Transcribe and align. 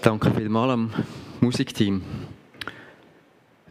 Danke 0.00 0.30
vielmals 0.30 0.72
am 0.72 0.90
Musikteam. 1.40 2.00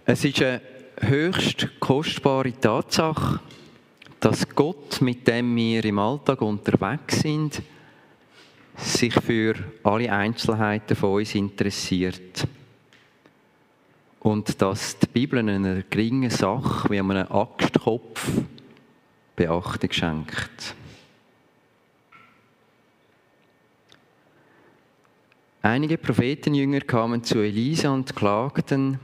Es 0.04 0.26
ist 0.26 0.42
eine 0.42 0.62
höchst 1.00 1.80
kostbare 1.80 2.52
Tatsache, 2.52 3.40
dass 4.20 4.50
Gott, 4.50 5.00
mit 5.02 5.26
dem 5.26 5.56
wir 5.56 5.86
im 5.86 6.00
Alltag 6.00 6.42
unterwegs 6.42 7.22
sind, 7.22 7.62
sich 8.76 9.14
für 9.14 9.56
alle 9.84 10.12
Einzelheiten 10.12 10.98
von 10.98 11.14
uns 11.14 11.34
interessiert. 11.34 12.46
Und 14.20 14.62
dass 14.62 15.00
die 15.00 15.08
Bibel 15.08 15.40
einer 15.40 15.82
geringen 15.84 16.30
Sache 16.30 16.90
wie 16.90 17.00
einem 17.00 17.32
Axtkopf 17.32 18.30
Beachtung 19.38 19.92
schenkt. 19.94 20.76
Einige 25.68 25.98
Prophetenjünger 25.98 26.80
kamen 26.80 27.26
zu 27.26 27.40
Elisa 27.40 27.90
und 27.90 28.16
klagten, 28.16 29.02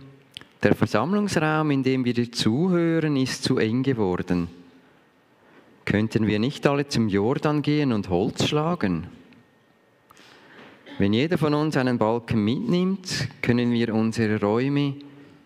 der 0.63 0.73
Versammlungsraum, 0.73 1.71
in 1.71 1.83
dem 1.83 2.05
wir 2.05 2.31
zuhören, 2.31 3.17
ist 3.17 3.43
zu 3.43 3.57
eng 3.57 3.83
geworden. 3.83 4.47
Könnten 5.83 6.25
wir 6.25 6.39
nicht 6.39 6.65
alle 6.65 6.87
zum 6.87 7.09
Jordan 7.09 7.63
gehen 7.63 7.91
und 7.91 8.07
Holz 8.07 8.47
schlagen? 8.47 9.07
Wenn 10.99 11.11
jeder 11.11 11.37
von 11.37 11.53
uns 11.53 11.75
einen 11.75 11.97
Balken 11.97 12.45
mitnimmt, 12.45 13.27
können 13.41 13.73
wir 13.73 13.93
unsere 13.93 14.39
Räume 14.39 14.95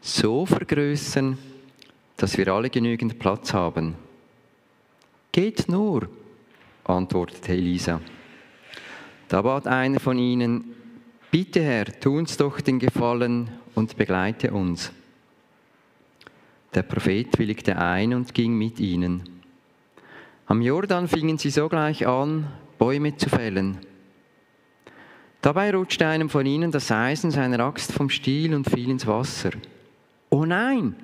so 0.02 0.46
vergrößern, 0.46 1.36
dass 2.16 2.38
wir 2.38 2.48
alle 2.50 2.70
genügend 2.70 3.18
Platz 3.18 3.54
haben. 3.54 3.96
Geht 5.32 5.68
nur, 5.68 6.10
antwortete 6.84 7.54
Elisa. 7.54 8.02
Da 9.30 9.42
bat 9.42 9.66
einer 9.66 10.00
von 10.00 10.20
ihnen, 10.20 10.77
Bitte 11.30 11.62
Herr, 11.62 11.86
tu 12.00 12.18
uns 12.18 12.38
doch 12.38 12.62
den 12.62 12.80
Gefallen 12.80 13.50
und 13.76 13.98
begleite 13.98 14.52
uns. 14.52 14.94
Der 16.74 16.84
Prophet 16.84 17.38
willigte 17.38 17.78
ein 17.78 18.14
und 18.14 18.34
ging 18.34 18.58
mit 18.58 18.80
ihnen. 18.80 19.42
Am 20.46 20.62
Jordan 20.62 21.10
fingen 21.10 21.38
sie 21.38 21.50
sogleich 21.50 22.08
an, 22.08 22.48
Bäume 22.78 23.18
zu 23.18 23.28
fällen. 23.30 23.80
Dabei 25.42 25.72
rutschte 25.72 26.08
einem 26.08 26.30
von 26.30 26.46
ihnen 26.46 26.72
das 26.72 26.92
Eisen 26.92 27.32
seiner 27.32 27.60
Axt 27.60 27.92
vom 27.92 28.10
Stiel 28.10 28.56
und 28.56 28.70
fiel 28.70 28.90
ins 28.90 29.06
Wasser. 29.06 29.52
Oh 30.30 30.46
nein! 30.46 30.96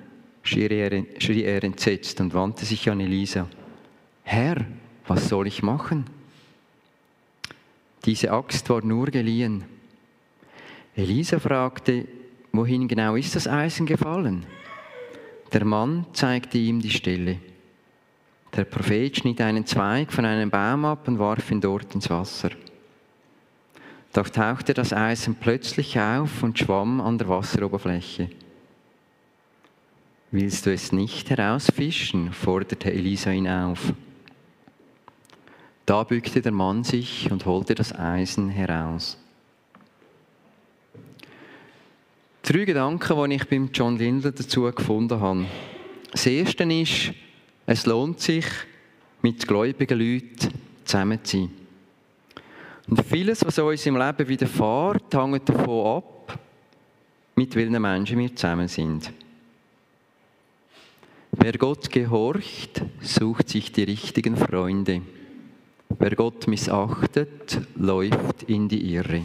schrie 0.42 0.68
er, 0.68 1.04
schrie 1.18 1.44
er 1.44 1.62
entsetzt 1.64 2.20
und 2.20 2.32
wandte 2.32 2.64
sich 2.64 2.88
an 2.88 3.00
Elisa. 3.00 3.46
Herr, 4.22 4.64
was 5.06 5.28
soll 5.28 5.46
ich 5.46 5.62
machen? 5.62 6.06
Diese 8.06 8.32
Axt 8.32 8.70
war 8.70 8.82
nur 8.82 9.06
geliehen. 9.06 9.73
Elisa 10.96 11.40
fragte, 11.40 12.06
wohin 12.52 12.86
genau 12.86 13.16
ist 13.16 13.34
das 13.34 13.48
Eisen 13.48 13.84
gefallen? 13.84 14.46
Der 15.52 15.64
Mann 15.64 16.06
zeigte 16.12 16.58
ihm 16.58 16.80
die 16.80 16.90
Stelle. 16.90 17.38
Der 18.54 18.64
Prophet 18.64 19.16
schnitt 19.16 19.40
einen 19.40 19.66
Zweig 19.66 20.12
von 20.12 20.24
einem 20.24 20.50
Baum 20.50 20.84
ab 20.84 21.08
und 21.08 21.18
warf 21.18 21.50
ihn 21.50 21.60
dort 21.60 21.92
ins 21.96 22.08
Wasser. 22.10 22.50
Doch 24.12 24.28
tauchte 24.28 24.72
das 24.74 24.92
Eisen 24.92 25.34
plötzlich 25.34 25.98
auf 25.98 26.44
und 26.44 26.56
schwamm 26.56 27.00
an 27.00 27.18
der 27.18 27.28
Wasseroberfläche. 27.28 28.30
Willst 30.30 30.66
du 30.66 30.72
es 30.72 30.92
nicht 30.92 31.28
herausfischen? 31.30 32.32
forderte 32.32 32.92
Elisa 32.92 33.32
ihn 33.32 33.48
auf. 33.48 33.92
Da 35.86 36.04
bückte 36.04 36.40
der 36.40 36.52
Mann 36.52 36.84
sich 36.84 37.30
und 37.32 37.46
holte 37.46 37.74
das 37.74 37.92
Eisen 37.92 38.48
heraus. 38.48 39.18
Drei 42.46 42.66
Gedanken, 42.66 43.30
die 43.30 43.36
ich 43.36 43.48
beim 43.48 43.70
John 43.72 43.96
Lindler 43.96 44.30
dazu 44.30 44.70
gefunden 44.70 45.18
habe. 45.18 45.46
Das 46.12 46.26
erste 46.26 46.64
ist, 46.64 47.14
es 47.64 47.86
lohnt 47.86 48.20
sich, 48.20 48.44
mit 49.22 49.48
gläubigen 49.48 49.98
Leuten 49.98 50.52
zusammen 50.84 51.24
zu 51.24 51.38
sein. 51.38 51.50
Und 52.86 53.02
vieles, 53.06 53.46
was 53.46 53.58
uns 53.58 53.86
im 53.86 53.96
Leben 53.96 54.28
widerfährt, 54.28 55.14
hängt 55.14 55.48
davon 55.48 55.86
ab, 55.86 56.38
mit 57.34 57.56
welchen 57.56 57.80
Menschen 57.80 58.18
wir 58.18 58.36
zusammen 58.36 58.68
sind. 58.68 59.10
Wer 61.32 61.52
Gott 61.54 61.88
gehorcht, 61.88 62.82
sucht 63.00 63.48
sich 63.48 63.72
die 63.72 63.84
richtigen 63.84 64.36
Freunde. 64.36 65.00
Wer 65.98 66.14
Gott 66.14 66.46
missachtet, 66.46 67.58
läuft 67.74 68.42
in 68.42 68.68
die 68.68 68.94
Irre. 68.94 69.22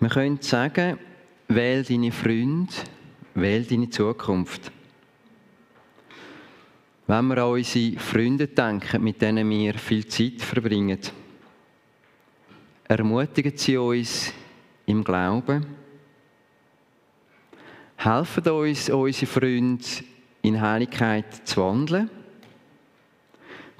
Man 0.00 0.10
könnte 0.10 0.46
sagen, 0.46 0.98
wähl 1.48 1.82
deine 1.82 2.12
Freunde, 2.12 2.72
wähl 3.34 3.64
deine 3.64 3.90
Zukunft. 3.90 4.70
Wenn 7.08 7.26
wir 7.26 7.38
an 7.38 7.52
unsere 7.52 7.98
Freunde 7.98 8.46
denken, 8.46 9.02
mit 9.02 9.20
denen 9.20 9.48
wir 9.50 9.74
viel 9.74 10.06
Zeit 10.06 10.40
verbringen, 10.40 11.00
ermutigen 12.86 13.56
sie 13.56 13.76
uns 13.76 14.32
im 14.86 15.02
Glauben, 15.02 15.66
helfen 17.96 18.48
uns 18.50 18.90
unsere 18.90 19.26
Freunde 19.26 19.84
in 20.42 20.60
Heiligkeit 20.60 21.46
zu 21.46 21.60
wandeln, 21.60 22.08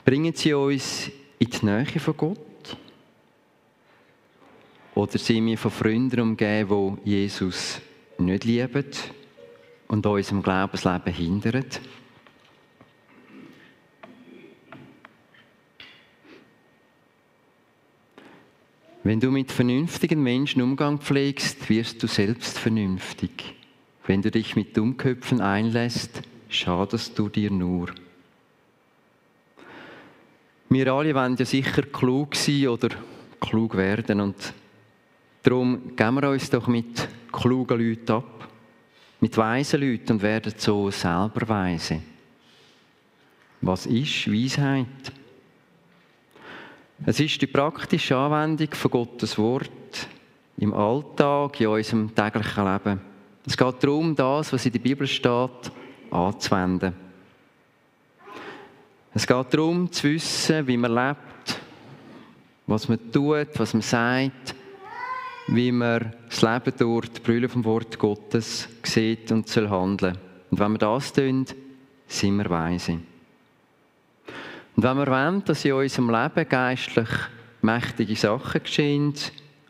bringen 0.05 0.35
sie 0.35 0.55
uns 0.55 1.11
in 1.39 1.51
die 1.51 1.65
Nähe 1.65 2.01
von 2.01 2.17
Gott, 2.17 2.48
oder 4.99 5.17
sind 5.17 5.47
wir 5.47 5.57
von 5.57 5.71
Freunden 5.71 6.19
umgeben, 6.19 6.99
die 7.05 7.11
Jesus 7.11 7.81
nicht 8.19 8.43
lieben 8.43 8.85
und 9.87 10.05
unserem 10.05 10.43
Glaubensleben 10.43 11.13
hindern? 11.13 11.65
Wenn 19.05 19.21
du 19.21 19.31
mit 19.31 19.53
vernünftigen 19.53 20.21
Menschen 20.21 20.63
Umgang 20.63 20.99
pflegst, 20.99 21.71
wirst 21.71 22.03
du 22.03 22.09
selbst 22.09 22.59
vernünftig. 22.59 23.55
Wenn 24.05 24.21
du 24.21 24.33
dich 24.33 24.57
mit 24.57 24.77
Dummköpfen 24.77 25.41
einlässt, 25.41 26.23
schadest 26.49 27.17
du 27.17 27.29
dir 27.29 27.53
nur. 27.53 27.91
Wir 30.69 30.93
alle 30.93 31.15
wollen 31.15 31.37
ja 31.37 31.45
sicher 31.45 31.83
klug 31.83 32.35
sein 32.35 32.67
oder 32.67 32.89
klug 33.41 33.77
werden 33.77 34.21
und 34.21 34.35
Darum 35.43 35.97
geben 35.97 36.21
wir 36.21 36.31
uns 36.31 36.51
doch 36.51 36.67
mit 36.67 37.09
klugen 37.31 37.79
Leuten 37.79 38.13
ab, 38.13 38.49
mit 39.21 39.37
weisen 39.37 39.81
Leuten 39.81 40.13
und 40.13 40.23
werden 40.23 40.53
so 40.57 40.91
selber 40.91 41.49
weise. 41.49 42.01
Was 43.61 43.87
ist 43.87 44.31
Weisheit? 44.31 45.13
Es 47.07 47.21
ist 47.21 47.41
die 47.41 47.47
praktische 47.47 48.17
Anwendung 48.17 48.73
von 48.73 48.91
Gottes 48.91 49.39
Wort 49.39 50.09
im 50.59 50.75
Alltag, 50.75 51.61
in 51.61 51.69
unserem 51.69 52.15
täglichen 52.15 52.65
Leben. 52.65 53.01
Es 53.47 53.57
geht 53.57 53.83
darum, 53.83 54.15
das, 54.15 54.53
was 54.53 54.67
in 54.67 54.73
der 54.73 54.81
Bibel 54.81 55.07
steht, 55.07 55.73
anzuwenden. 56.11 56.95
Es 59.15 59.27
geht 59.27 59.55
darum, 59.55 59.91
zu 59.91 60.09
wissen, 60.09 60.67
wie 60.67 60.77
man 60.77 60.95
lebt, 60.95 61.61
was 62.67 62.89
man 62.89 62.99
tut, 63.11 63.49
was 63.59 63.73
man 63.73 63.83
sagt, 63.83 64.55
wie 65.49 65.73
man 65.73 66.13
das 66.29 66.43
Leben 66.43 66.77
durch 66.79 67.09
die 67.09 67.21
Brille 67.21 67.49
vom 67.49 67.65
Wort 67.65 67.99
Gottes 67.99 68.69
sieht 68.83 69.33
und 69.33 69.49
soll 69.49 69.71
handeln. 69.71 70.19
Und 70.51 70.61
wenn 70.61 70.73
wir 70.73 70.79
das 70.79 71.13
tun, 71.13 71.47
sind 72.07 72.37
wir 72.37 72.51
weise. 72.51 72.93
Und 74.77 74.83
wenn 74.85 74.97
wir 74.99 75.07
wollen, 75.07 75.43
dass 75.45 75.65
in 75.65 75.73
unserem 75.73 76.11
Leben 76.11 76.49
geistlich 76.49 77.09
mächtige 77.63 78.15
Sachen 78.15 78.63
geschehen, 78.63 79.15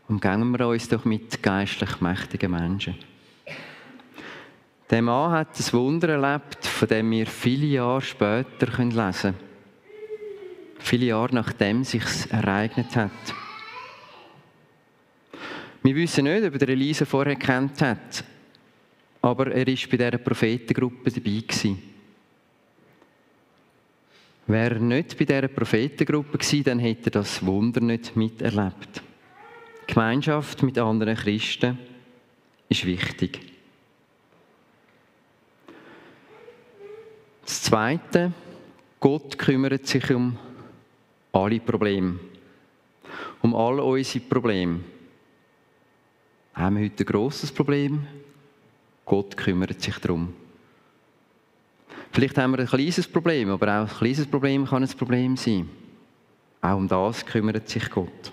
umgehen 0.08 0.50
wir 0.50 0.66
uns 0.66 0.88
doch 0.88 1.04
mit 1.04 1.42
geistlich 1.42 2.00
mächtigen 2.00 2.50
Menschen. 2.50 2.96
Der 4.90 5.02
Mann 5.02 5.32
hat 5.32 5.58
ein 5.58 5.72
Wunder 5.72 6.08
erlebt, 6.08 6.64
von 6.66 6.88
dem 6.88 7.10
wir 7.10 7.26
viele 7.26 7.66
Jahre 7.66 8.00
später 8.00 8.66
lesen 8.78 9.12
können. 9.12 9.34
Viele 10.78 11.06
Jahre 11.06 11.34
nachdem 11.34 11.82
es 11.82 11.90
sich 11.92 12.32
ereignet 12.32 12.96
hat. 12.96 13.10
Wir 15.88 15.94
wissen 15.94 16.24
nicht, 16.24 16.44
ob 16.44 16.60
er 16.60 16.68
Elisa 16.68 17.06
vorher 17.06 17.36
kennt 17.36 17.80
hat, 17.80 18.22
aber 19.22 19.46
er 19.46 19.66
war 19.66 19.74
bei 19.90 19.96
dieser 19.96 20.18
Prophetengruppe 20.18 21.10
dabei. 21.10 21.40
Gewesen. 21.40 21.82
Wäre 24.48 24.74
er 24.74 24.80
nicht 24.80 25.16
bei 25.16 25.24
dieser 25.24 25.48
Prophetengruppe 25.48 26.36
gewesen, 26.36 26.64
dann 26.64 26.78
hätte 26.78 27.06
er 27.06 27.12
das 27.12 27.44
Wunder 27.46 27.80
nicht 27.80 28.14
miterlebt. 28.16 29.02
Gemeinschaft 29.86 30.62
mit 30.62 30.76
anderen 30.76 31.16
Christen 31.16 31.78
ist 32.68 32.84
wichtig. 32.84 33.40
Das 37.46 37.62
Zweite, 37.62 38.34
Gott 39.00 39.38
kümmert 39.38 39.86
sich 39.86 40.10
um 40.10 40.36
alle 41.32 41.60
Probleme. 41.60 42.18
Um 43.40 43.54
all 43.54 43.80
unsere 43.80 44.22
Probleme. 44.26 44.80
Haben 46.58 46.76
wir 46.78 46.86
heute 46.86 47.04
ein 47.04 47.06
grosses 47.06 47.52
Problem? 47.52 48.04
Gott 49.04 49.36
kümmert 49.36 49.80
sich 49.80 49.96
darum. 49.98 50.34
Vielleicht 52.10 52.36
haben 52.36 52.50
wir 52.50 52.58
ein 52.58 52.66
kleines 52.66 53.06
Problem, 53.06 53.50
aber 53.50 53.68
auch 53.68 53.88
ein 53.88 53.96
kleines 53.96 54.26
Problem 54.26 54.66
kann 54.66 54.82
ein 54.82 54.88
Problem 54.88 55.36
sein. 55.36 55.68
Auch 56.60 56.76
um 56.76 56.88
das 56.88 57.24
kümmert 57.24 57.68
sich 57.68 57.88
Gott. 57.88 58.32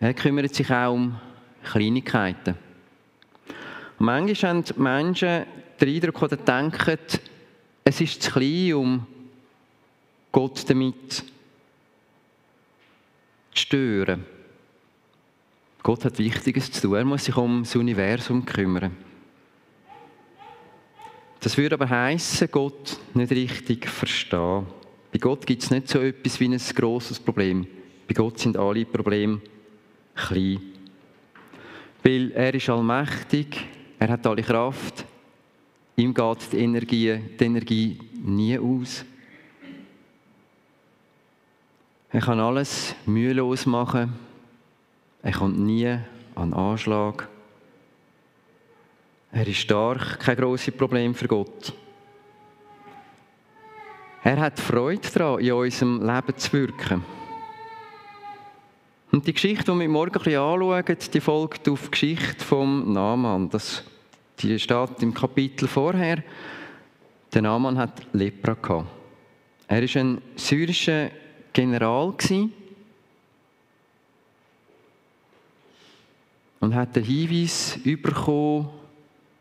Er 0.00 0.14
kümmert 0.14 0.54
sich 0.54 0.70
auch 0.70 0.94
um 0.94 1.20
Kleinigkeiten. 1.64 2.54
Und 3.98 4.06
manchmal 4.06 4.54
haben 4.54 4.82
Menschen 4.82 5.44
den 5.78 5.88
Eindruck 5.88 6.22
oder 6.22 6.38
denken, 6.38 6.98
es 7.84 8.00
ist 8.00 8.22
zu 8.22 8.30
klein, 8.30 8.72
um 8.72 9.06
Gott 10.32 10.64
damit 10.70 11.12
zu 11.12 11.24
stören. 13.52 14.31
Gott 15.82 16.04
hat 16.04 16.18
Wichtiges 16.18 16.70
zu 16.70 16.82
tun. 16.82 16.96
Er 16.96 17.04
muss 17.04 17.24
sich 17.24 17.36
um 17.36 17.62
das 17.62 17.74
Universum 17.74 18.44
kümmern. 18.44 18.96
Das 21.40 21.56
würde 21.56 21.74
aber 21.74 21.90
heißen, 21.90 22.48
Gott 22.52 22.98
nicht 23.14 23.32
richtig 23.32 23.88
verstehen. 23.88 24.66
Bei 25.12 25.18
Gott 25.18 25.44
gibt 25.44 25.62
es 25.62 25.70
nicht 25.70 25.88
so 25.88 25.98
etwas 25.98 26.38
wie 26.38 26.48
ein 26.48 26.56
grosses 26.74 27.18
Problem. 27.18 27.66
Bei 28.06 28.14
Gott 28.14 28.38
sind 28.38 28.56
alle 28.56 28.84
Probleme 28.84 29.40
klein. 30.14 30.60
Weil 32.04 32.30
er 32.32 32.54
ist 32.54 32.68
allmächtig, 32.68 33.66
er 33.98 34.08
hat 34.08 34.26
alle 34.26 34.42
Kraft, 34.42 35.04
ihm 35.96 36.14
geht 36.14 36.52
die 36.52 36.58
Energie, 36.58 37.18
die 37.38 37.44
Energie 37.44 37.98
nie 38.22 38.58
aus. 38.58 39.04
Er 42.10 42.20
kann 42.20 42.40
alles 42.40 42.94
mühelos 43.06 43.66
machen. 43.66 44.12
Er 45.22 45.32
kommt 45.32 45.58
nie 45.58 45.98
an 46.34 46.52
Anschlag. 46.52 47.28
Er 49.30 49.46
ist 49.46 49.58
stark, 49.58 50.18
kein 50.18 50.36
grosses 50.36 50.76
Problem 50.76 51.14
für 51.14 51.28
Gott. 51.28 51.72
Er 54.24 54.40
hat 54.40 54.58
Freude 54.58 55.08
daran, 55.14 55.40
in 55.40 55.52
unserem 55.52 56.00
Leben 56.04 56.36
zu 56.36 56.52
wirken. 56.52 57.04
Und 59.12 59.26
die 59.26 59.32
Geschichte, 59.32 59.72
die 59.72 59.78
wir 59.78 59.88
morgen 59.88 60.16
ein 60.16 60.22
bisschen 60.22 60.40
anschauen, 60.40 60.96
die 61.12 61.20
folgt 61.20 61.68
auf 61.68 61.84
die 61.84 61.90
Geschichte 61.90 62.44
vom 62.44 62.92
Naaman. 62.92 63.48
Das, 63.48 63.84
die 64.38 64.58
steht 64.58 65.02
im 65.02 65.14
Kapitel 65.14 65.68
vorher. 65.68 66.22
Der 67.32 67.42
Naaman 67.42 67.78
hat 67.78 68.06
Lepra 68.12 68.54
gehabt. 68.54 68.88
Er 69.68 69.82
war 69.82 70.00
ein 70.00 70.20
syrischer 70.36 71.10
General 71.52 72.12
und 76.62 76.76
hat 76.76 76.94
den 76.94 77.02
Hinweis 77.02 77.80
bekommen 77.84 78.68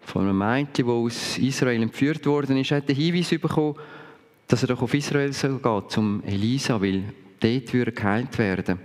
von 0.01 0.23
einem 0.23 0.39
Mädchen, 0.39 0.87
das 0.87 0.95
aus 0.95 1.37
Israel 1.37 1.83
entführt 1.83 2.25
worden 2.25 2.57
ist, 2.57 2.71
hat 2.71 2.89
den 2.89 2.95
Hinweis 2.95 3.29
bekommen, 3.29 3.75
dass 4.47 4.63
er 4.63 4.69
doch 4.69 4.81
auf 4.81 4.93
Israel 4.95 5.31
soll 5.31 5.59
gehen, 5.59 5.83
zum 5.87 6.23
Elisa, 6.25 6.81
weil 6.81 7.03
dort 7.39 7.73
würde 7.73 7.91
geheilt 7.91 8.35
werden. 8.39 8.79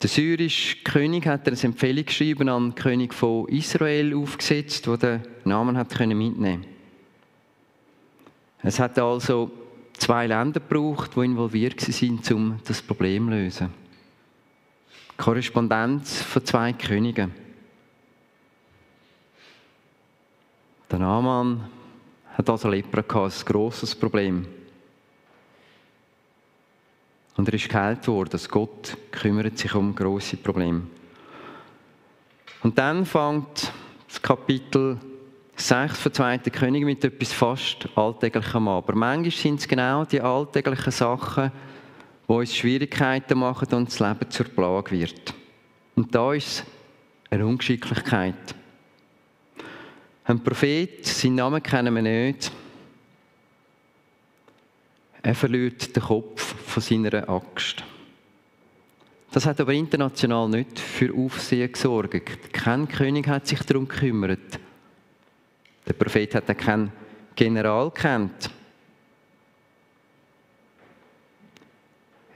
Der 0.00 0.08
syrische 0.08 0.78
König 0.84 1.26
hat 1.26 1.46
eine 1.46 1.62
Empfehlung 1.62 2.06
geschrieben 2.06 2.48
an 2.48 2.70
den 2.70 2.74
König 2.76 3.12
von 3.12 3.46
Israel 3.48 4.14
aufgesetzt, 4.14 4.86
der 4.86 4.96
den 4.96 5.20
Namen 5.44 5.76
hat 5.76 5.94
mitnehmen 6.00 6.64
Es 8.62 8.80
hat 8.80 8.98
also 8.98 9.50
zwei 9.98 10.26
Länder 10.26 10.60
gebraucht, 10.60 11.10
die 11.14 11.26
involviert 11.26 11.78
sind, 11.82 12.32
um 12.32 12.58
das 12.64 12.80
Problem 12.80 13.26
zu 13.26 13.30
lösen. 13.32 13.89
Korrespondenz 15.20 16.22
von 16.22 16.46
zwei 16.46 16.72
Königen. 16.72 17.30
Der 20.90 20.98
Naaman 20.98 21.68
hat 22.32 22.48
also 22.48 22.70
Lepra 22.70 23.02
gehabt, 23.02 23.34
ein 23.38 23.44
grosses 23.44 23.94
Problem. 23.94 24.46
Und 27.36 27.48
er 27.48 27.54
ist 27.54 27.68
geheilt 27.68 28.08
worden, 28.08 28.30
dass 28.30 28.48
Gott 28.48 28.96
kümmert 29.10 29.58
sich 29.58 29.74
um 29.74 29.94
große 29.94 30.38
Probleme. 30.38 30.84
Und 32.62 32.78
dann 32.78 33.04
fängt 33.04 33.72
das 34.08 34.22
Kapitel 34.22 34.98
6 35.54 35.98
von 35.98 36.14
2. 36.14 36.38
König 36.38 36.84
mit 36.86 37.04
etwas 37.04 37.34
fast 37.34 37.86
Alltäglichem 37.94 38.68
an. 38.68 38.78
Aber 38.78 38.94
manchmal 38.94 39.30
sind 39.30 39.60
es 39.60 39.68
genau 39.68 40.06
die 40.06 40.22
alltäglichen 40.22 40.92
Sachen, 40.92 41.52
die 42.30 42.34
uns 42.34 42.54
Schwierigkeiten 42.54 43.40
machen 43.40 43.74
und 43.74 43.88
das 43.88 43.98
Leben 43.98 44.30
zur 44.30 44.46
Plage 44.46 44.92
wird. 44.92 45.34
Und 45.96 46.14
da 46.14 46.32
ist 46.32 46.64
eine 47.28 47.44
Ungeschicklichkeit. 47.44 48.54
Ein 50.24 50.44
Prophet, 50.44 51.04
seinen 51.04 51.34
Namen 51.34 51.60
kennen 51.60 51.92
wir 51.92 52.02
nicht, 52.02 52.52
er 55.22 55.34
verliert 55.34 55.94
den 55.94 56.02
Kopf 56.02 56.54
von 56.66 56.80
seiner 56.80 57.28
Axt. 57.28 57.82
Das 59.32 59.44
hat 59.44 59.60
aber 59.60 59.72
international 59.72 60.48
nicht 60.48 60.78
für 60.78 61.12
Aufsehen 61.12 61.72
gesorgt. 61.72 62.52
Kein 62.52 62.86
König 62.86 63.26
hat 63.26 63.48
sich 63.48 63.60
darum 63.62 63.88
gekümmert. 63.88 64.58
Der 65.86 65.92
Prophet 65.94 66.36
hat 66.36 66.58
keinen 66.58 66.92
General 67.34 67.90
kennt. 67.90 68.50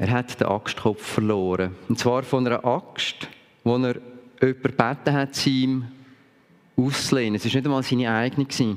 Er 0.05 0.11
hat 0.11 0.39
den 0.39 0.49
Axtkopf 0.49 1.03
verloren. 1.03 1.77
Und 1.89 1.99
zwar 1.99 2.25
von 2.25 2.47
einer 2.47 2.63
Axt, 2.63 3.27
wo 3.63 3.75
er 3.77 3.95
jemanden 3.95 4.63
gebeten 4.63 5.15
hat, 5.15 5.35
sie 5.35 5.63
ihm 5.63 5.87
auszulehnen. 6.77 7.37
Es 7.37 7.47
war 7.47 7.53
nicht 7.55 7.65
einmal 7.65 7.83
seine 7.83 8.11
eigene. 8.11 8.77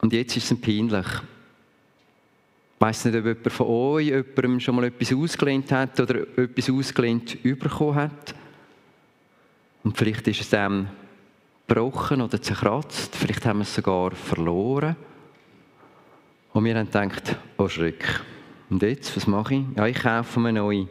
Und 0.00 0.12
jetzt 0.12 0.36
ist 0.36 0.42
es 0.46 0.50
ihm 0.50 0.60
peinlich. 0.60 1.06
Ich 1.06 2.80
weiss 2.80 3.04
nicht, 3.04 3.16
ob 3.16 3.24
jemand 3.24 3.52
von 3.52 3.66
euch 3.68 4.06
jemandem 4.06 4.58
schon 4.58 4.74
mal 4.74 4.86
etwas 4.86 5.12
ausgelehnt 5.12 5.70
hat 5.70 6.00
oder 6.00 6.26
etwas 6.36 6.68
ausgelehnt 6.68 7.40
bekommen 7.44 7.94
hat. 7.94 8.34
Und 9.84 9.96
vielleicht 9.96 10.26
ist 10.26 10.40
es 10.40 10.50
dann 10.50 10.90
gebrochen 11.68 12.22
oder 12.22 12.42
zerkratzt. 12.42 13.14
Vielleicht 13.14 13.46
haben 13.46 13.60
wir 13.60 13.62
es 13.62 13.74
sogar 13.76 14.10
verloren. 14.10 14.96
Und 16.52 16.64
wir 16.64 16.76
haben 16.76 16.86
gedacht, 16.86 17.36
oh 17.56 17.68
Schreck. 17.68 18.24
Und 18.72 18.80
jetzt, 18.80 19.14
was 19.14 19.26
mache 19.26 19.56
ich? 19.56 19.64
Ja, 19.76 19.86
ich 19.86 19.98
kaufe 19.98 20.40
mir 20.40 20.50
neu. 20.50 20.86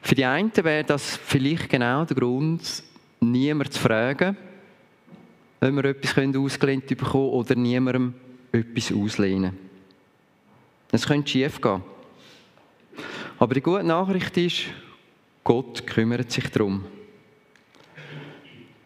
Für 0.00 0.14
die 0.14 0.24
einen 0.24 0.50
wäre 0.56 0.82
das 0.82 1.18
vielleicht 1.18 1.68
genau 1.68 2.06
der 2.06 2.16
Grund, 2.16 2.82
niemand 3.20 3.74
zu 3.74 3.80
fragen, 3.80 4.34
wenn 5.60 5.74
wir 5.74 5.84
etwas 5.84 6.16
ausgelehnt 6.34 6.86
bekommen 6.86 7.28
oder 7.28 7.54
niemandem 7.54 8.14
etwas 8.50 8.92
auslehnen. 8.92 9.58
Es 10.90 11.06
könnte 11.06 11.30
schief 11.30 11.60
gehen. 11.60 11.82
Aber 13.38 13.52
die 13.52 13.60
gute 13.60 13.84
Nachricht 13.84 14.34
ist, 14.38 14.62
Gott 15.42 15.86
kümmert 15.86 16.32
sich 16.32 16.48
darum. 16.48 16.82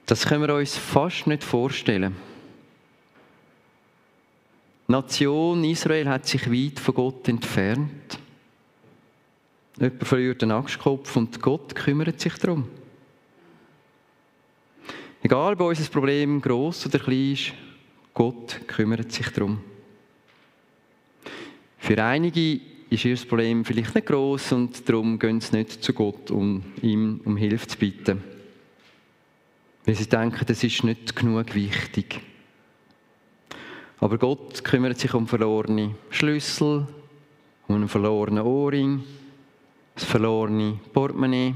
Das 0.04 0.26
können 0.26 0.42
wir 0.42 0.52
uns 0.56 0.76
fast 0.76 1.28
nicht 1.28 1.44
vorstellen. 1.44 2.16
Die 4.88 4.92
Nation 4.92 5.64
Israel 5.64 6.08
hat 6.08 6.26
sich 6.26 6.50
weit 6.50 6.80
von 6.80 6.94
Gott 6.94 7.28
entfernt. 7.28 8.18
Jemand 9.78 10.02
verliert 10.02 10.40
den 10.40 10.50
Axtkopf 10.50 11.14
und 11.14 11.42
Gott 11.42 11.74
kümmert 11.74 12.18
sich 12.18 12.32
darum. 12.36 12.66
Egal, 15.22 15.52
ob 15.52 15.60
unser 15.60 15.90
Problem 15.90 16.40
groß 16.40 16.86
oder 16.86 17.00
klein 17.00 17.32
ist, 17.32 17.52
Gott 18.14 18.60
kümmert 18.66 19.12
sich 19.12 19.28
darum. 19.28 19.60
Für 21.76 22.02
einige 22.02 22.58
ist 22.88 23.04
ihr 23.04 23.16
Problem 23.28 23.66
vielleicht 23.66 23.94
nicht 23.94 24.06
groß 24.06 24.52
und 24.52 24.88
darum 24.88 25.18
gehen 25.18 25.42
sie 25.42 25.58
nicht 25.58 25.84
zu 25.84 25.92
Gott, 25.92 26.30
um 26.30 26.62
ihm 26.80 27.20
um 27.26 27.36
Hilfe 27.36 27.66
zu 27.66 27.76
bitten. 27.76 28.24
Weil 29.84 29.94
sie 29.96 30.08
denken, 30.08 30.46
das 30.46 30.64
ist 30.64 30.82
nicht 30.82 31.14
genug 31.14 31.54
wichtig. 31.54 32.22
Aber 34.00 34.16
Gott 34.18 34.62
kümmert 34.62 34.98
sich 34.98 35.12
um 35.14 35.26
verlorene 35.26 35.94
Schlüssel, 36.10 36.86
um 37.66 37.74
einen 37.74 37.88
verlorenen 37.88 38.44
Ohrring, 38.44 39.02
das 39.94 40.04
verlorene 40.04 40.78
Portemonnaie, 40.92 41.54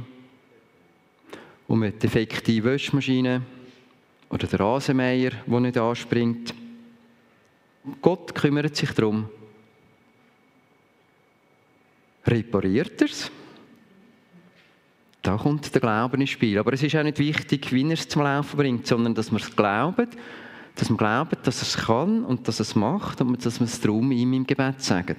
um 1.69 1.83
eine 1.83 1.93
defekte 1.93 2.65
Wäschmaschine 2.65 3.43
oder 4.29 4.47
den 4.47 4.59
Rasenmäher, 4.59 5.33
der 5.47 5.61
nicht 5.61 5.79
anspringt. 5.79 6.55
Gott 8.01 8.35
kümmert 8.35 8.75
sich 8.75 8.91
darum. 8.93 9.29
Repariert 12.27 13.01
er 13.01 13.09
es? 13.09 13.31
Da 15.23 15.37
kommt 15.37 15.73
der 15.73 15.81
Glaube 15.81 16.17
ins 16.17 16.31
Spiel. 16.31 16.59
Aber 16.59 16.73
es 16.73 16.83
ist 16.83 16.97
auch 16.97 17.03
nicht 17.03 17.19
wichtig, 17.19 17.73
wie 17.73 17.85
er 17.85 17.93
es 17.93 18.09
zum 18.09 18.23
Laufen 18.23 18.57
bringt, 18.57 18.87
sondern 18.87 19.15
dass 19.15 19.31
wir 19.31 19.39
es 19.39 19.55
glauben, 19.55 20.09
Dass 20.77 20.89
wir 20.89 20.97
glauben, 20.97 21.37
dass 21.43 21.63
er 21.63 21.69
es 21.69 21.77
kann 21.87 22.25
und 22.25 22.49
dass 22.49 22.61
er 22.61 22.63
es 22.63 22.75
macht 22.75 23.21
und 23.21 23.45
dass 23.45 23.61
wir 23.61 23.67
es 23.67 23.81
darum 23.81 24.11
ihm 24.13 24.33
im 24.33 24.47
Gebet 24.47 24.83
sagen. 24.83 25.17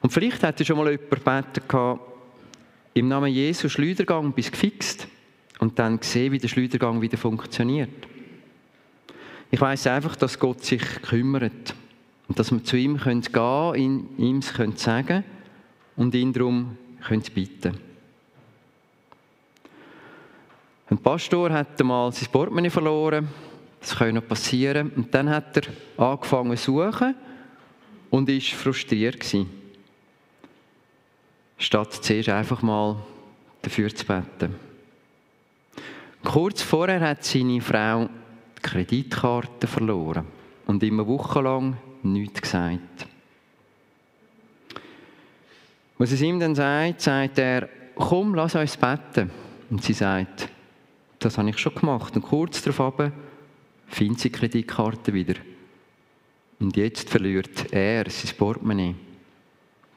Und 0.00 0.12
vielleicht 0.12 0.42
hat 0.42 0.64
schon 0.66 0.76
mal 0.76 0.90
jemand 0.90 1.54
gebeten, 1.54 1.98
im 2.94 3.08
Namen 3.08 3.32
Jesu 3.32 3.68
Schleudergang 3.68 4.32
bis 4.32 4.50
gefixt 4.50 5.08
und 5.60 5.78
dann 5.78 5.98
gesehen, 5.98 6.32
wie 6.32 6.38
der 6.38 6.48
Schleudergang 6.48 7.00
wieder 7.00 7.16
funktioniert. 7.16 8.06
Ich 9.50 9.60
weiß 9.60 9.86
einfach, 9.86 10.16
dass 10.16 10.38
Gott 10.38 10.64
sich 10.64 10.82
kümmert 11.02 11.74
und 12.28 12.38
dass 12.38 12.50
wir 12.50 12.64
zu 12.64 12.76
ihm 12.76 12.98
gehen 12.98 13.22
können, 13.22 14.08
ihm 14.18 14.38
es 14.38 14.82
sagen 14.82 15.24
und 15.96 16.14
ihn 16.14 16.32
darum 16.32 16.76
bitten 17.34 17.78
Ein 20.88 20.98
Pastor 20.98 21.50
hat 21.50 21.80
einmal 21.80 22.12
sein 22.12 22.28
Portemonnaie 22.30 22.70
verloren, 22.70 23.28
das 23.82 23.96
kann 23.96 24.14
noch 24.14 24.26
passieren, 24.26 24.90
und 24.94 25.12
dann 25.12 25.28
hat 25.28 25.56
er 25.56 25.64
angefangen 26.02 26.56
zu 26.56 26.72
suchen 26.72 27.14
und 28.10 28.28
war 28.28 28.40
frustriert 28.40 29.18
gewesen. 29.20 29.50
Statt 31.58 31.92
zuerst 31.92 32.28
einfach 32.28 32.62
mal 32.62 32.96
dafür 33.60 33.94
zu 33.94 34.06
beten. 34.06 34.54
Kurz 36.24 36.62
vorher 36.62 37.00
hat 37.00 37.24
seine 37.24 37.60
Frau 37.60 38.08
die 38.56 38.62
Kreditkarte 38.62 39.66
verloren 39.66 40.26
und 40.66 40.82
immer 40.82 41.06
wochenlang 41.06 41.76
nichts 42.04 42.42
gesagt. 42.42 43.06
Was 45.98 46.12
es 46.12 46.22
ihm 46.22 46.38
dann 46.38 46.54
sagt, 46.54 47.00
sagt 47.00 47.38
er, 47.38 47.68
komm, 47.96 48.34
lass 48.34 48.54
uns 48.54 48.76
beten. 48.76 49.30
Und 49.70 49.82
sie 49.82 49.92
sagt, 49.92 50.48
das 51.18 51.38
habe 51.38 51.50
ich 51.50 51.58
schon 51.58 51.74
gemacht. 51.74 52.14
Und 52.16 52.22
kurz 52.22 52.62
darauf 52.62 53.10
findet 53.92 54.20
sie 54.20 54.30
Kreditkarte 54.30 55.12
wieder. 55.12 55.34
Und 56.58 56.76
jetzt 56.76 57.08
verliert 57.10 57.72
er 57.72 58.08
sein 58.08 58.36
Portemonnaie. 58.36 58.94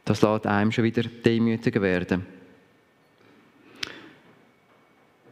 Das 0.03 0.21
lässt 0.21 0.45
einem 0.45 0.71
schon 0.71 0.83
wieder 0.83 1.03
demütiger 1.03 1.81
werden. 1.81 2.25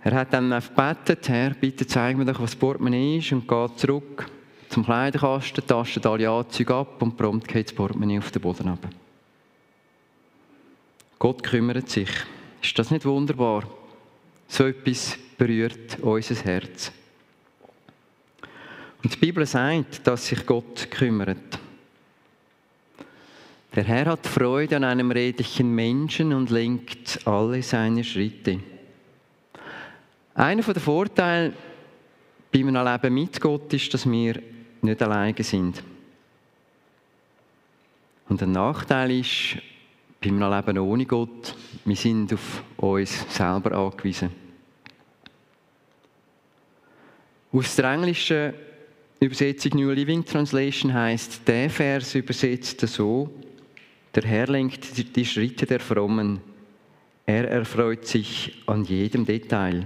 Er 0.04 0.14
hat 0.16 0.34
dann 0.34 0.50
gebetet, 0.50 1.30
Herr, 1.30 1.52
bitte 1.52 1.88
zeig 1.88 2.18
mir 2.18 2.26
doch, 2.26 2.40
was 2.40 2.52
das 2.52 2.60
Portemonnaie 2.60 3.20
ist 3.20 3.32
und 3.32 3.48
geht 3.48 3.80
zurück 3.80 4.26
zum 4.70 4.84
Kleiderkasten, 4.84 5.66
tastet 5.66 6.06
alle 6.06 6.30
Anzüge 6.30 6.74
ab 6.74 7.02
und 7.02 7.16
prompt 7.16 7.48
geht 7.48 7.68
das 7.68 7.76
Portemonnaie 7.76 8.18
auf 8.18 8.32
den 8.32 8.42
Boden 8.42 8.70
runter. 8.70 8.90
Gott 11.20 11.44
kümmert 11.44 11.90
sich. 11.90 12.10
Ist 12.62 12.78
das 12.78 12.92
nicht 12.92 13.06
wunderbar? 13.06 13.64
So 14.48 14.66
etwas 14.66 15.18
berührt 15.38 16.00
unser 16.02 16.36
Herz. 16.36 16.92
Und 19.04 19.14
die 19.14 19.20
Bibel 19.20 19.46
sagt, 19.46 20.08
dass 20.08 20.28
sich 20.28 20.46
Gott 20.46 20.90
kümmert. 20.90 21.60
Der 23.76 23.84
Herr 23.84 24.06
hat 24.06 24.26
Freude 24.26 24.78
an 24.78 24.84
einem 24.84 25.12
redlichen 25.12 25.74
Menschen 25.74 26.32
und 26.32 26.52
lenkt 26.52 27.20
alle 27.26 27.62
seine 27.64 28.04
Schritte. 28.04 28.60
Einer 30.36 30.62
der 30.62 30.82
Vorteile 30.82 31.54
bei 32.52 32.60
einem 32.60 32.76
Leben 32.76 33.14
mit 33.14 33.42
Gott 33.42 33.74
ist, 33.74 33.94
dass 33.94 34.10
wir 34.10 34.42
nicht 34.82 35.02
alleine 35.02 35.44
sind. 35.44 35.84
Und 38.30 38.42
ein 38.42 38.52
Nachteil 38.52 39.12
ist, 39.12 39.58
bei 40.22 40.30
einem 40.30 40.50
Leben 40.50 40.78
ohne 40.78 41.06
Gott, 41.06 41.56
wir 41.84 41.96
sind 41.96 42.32
auf 42.34 42.64
uns 42.78 43.26
selber 43.36 43.74
angewiesen. 43.74 44.30
Aus 47.52 47.76
der 47.76 47.92
englischen 47.92 48.54
Übersetzung 49.26 49.74
New 49.76 49.92
Living 49.92 50.26
Translation 50.26 50.94
heißt 50.94 51.48
der 51.48 51.70
Vers 51.70 52.16
übersetzt 52.16 52.82
so: 52.82 53.30
Der 54.14 54.24
Herr 54.24 54.48
lenkt 54.48 55.16
die 55.16 55.26
Schritte 55.26 55.66
der 55.66 55.80
Frommen. 55.80 56.42
Er 57.26 57.50
erfreut 57.50 58.06
sich 58.06 58.62
an 58.66 58.84
jedem 58.84 59.26
Detail. 59.26 59.86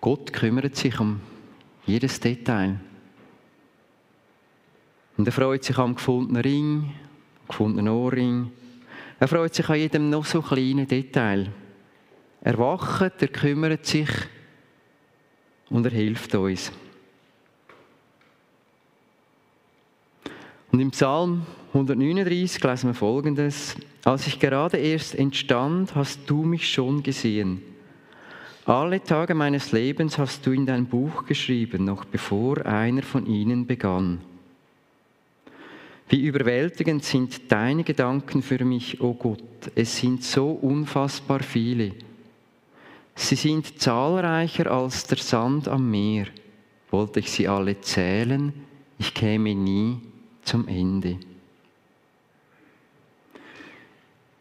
Gott 0.00 0.32
kümmert 0.32 0.76
sich 0.76 1.00
um 1.00 1.20
jedes 1.86 2.20
Detail. 2.20 2.80
Und 5.16 5.26
er 5.26 5.32
freut 5.32 5.64
sich 5.64 5.78
am 5.78 5.94
gefundenen 5.94 6.42
Ring, 6.42 6.92
gefundenen 7.48 7.88
Ohrring. 7.88 8.50
Er 9.18 9.28
freut 9.28 9.54
sich 9.54 9.68
an 9.68 9.76
jedem 9.76 10.10
noch 10.10 10.26
so 10.26 10.42
kleinen 10.42 10.86
Detail. 10.86 11.50
Er 12.42 12.58
wacht, 12.58 13.22
er 13.22 13.28
kümmert 13.28 13.86
sich 13.86 14.10
und 15.70 15.84
er 15.84 15.92
hilft 15.92 16.34
uns. 16.34 16.72
Und 20.72 20.80
im 20.80 20.90
Psalm 20.90 21.46
139 21.72 22.62
lesen 22.62 22.90
wir 22.90 22.94
folgendes: 22.94 23.76
Als 24.04 24.26
ich 24.26 24.38
gerade 24.38 24.76
erst 24.76 25.14
entstand, 25.14 25.94
hast 25.94 26.20
du 26.26 26.42
mich 26.42 26.68
schon 26.70 27.02
gesehen. 27.02 27.62
Alle 28.66 29.02
Tage 29.02 29.34
meines 29.34 29.70
Lebens 29.70 30.18
hast 30.18 30.44
du 30.44 30.50
in 30.50 30.66
dein 30.66 30.86
Buch 30.86 31.24
geschrieben, 31.24 31.84
noch 31.84 32.04
bevor 32.04 32.66
einer 32.66 33.02
von 33.02 33.24
ihnen 33.26 33.66
begann. 33.66 34.20
Wie 36.08 36.22
überwältigend 36.22 37.04
sind 37.04 37.50
deine 37.50 37.84
Gedanken 37.84 38.42
für 38.42 38.64
mich, 38.64 39.00
o 39.00 39.10
oh 39.10 39.14
Gott. 39.14 39.42
Es 39.74 39.96
sind 39.96 40.22
so 40.22 40.50
unfassbar 40.50 41.40
viele. 41.40 41.92
Sie 43.16 43.34
sind 43.34 43.80
zahlreicher 43.80 44.70
als 44.70 45.06
der 45.06 45.18
Sand 45.18 45.66
am 45.66 45.90
Meer. 45.90 46.26
Wollte 46.90 47.20
ich 47.20 47.30
sie 47.30 47.48
alle 47.48 47.80
zählen, 47.80 48.52
ich 48.98 49.12
käme 49.12 49.54
nie 49.54 49.98
zum 50.42 50.68
Ende. 50.68 51.18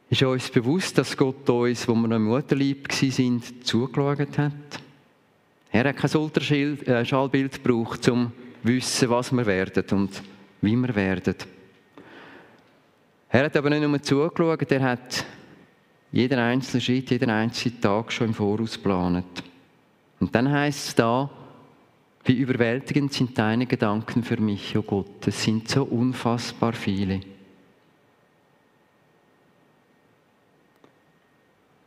Ist 0.10 0.22
uns 0.22 0.50
bewusst, 0.50 0.98
dass 0.98 1.17
Gott 1.17 1.50
uns, 1.50 1.88
wo 1.88 1.96
wir 1.96 2.08
noch 2.08 2.17
im 2.17 2.25
Mutterlieb 2.25 2.91
sind, 2.91 3.65
zugeschaut 3.65 4.38
hat? 4.38 4.51
Er 5.72 5.89
hat 5.89 5.98
kein 5.98 6.15
Ultraschallbild 6.15 7.63
gebraucht, 7.63 8.08
um 8.10 8.32
zu 8.32 8.67
wissen, 8.67 9.10
was 9.10 9.32
wir 9.32 9.46
werden 9.46 9.84
und 9.91 10.22
wie 10.62 10.75
wir 10.75 10.96
werden. 10.96 11.36
Er 13.29 13.46
hat 13.46 13.58
aber 13.58 13.70
nicht 13.70 13.82
nur 13.82 14.01
zugeschaut, 14.01 14.72
er 14.72 14.82
hat 14.82 15.25
jeden 16.15 16.39
einzelnen 16.39 16.79
Schritt, 16.79 17.12
jeden 17.12 17.29
einzelnen 17.29 17.81
Tag 17.81 18.10
schon 18.10 18.27
im 18.27 18.34
Voraus 18.34 18.75
geplant. 18.75 19.43
Und 20.22 20.34
dann 20.34 20.50
heißt 20.50 20.88
es 20.88 20.95
da, 20.95 21.29
wie 22.24 22.38
überwältigend 22.38 23.12
sind 23.12 23.38
deine 23.38 23.65
Gedanken 23.65 24.24
für 24.24 24.39
mich, 24.39 24.77
oh 24.77 24.81
Gott. 24.81 25.27
Es 25.27 25.43
sind 25.43 25.67
so 25.67 25.84
unfassbar 25.84 26.72
viele. 26.72 27.19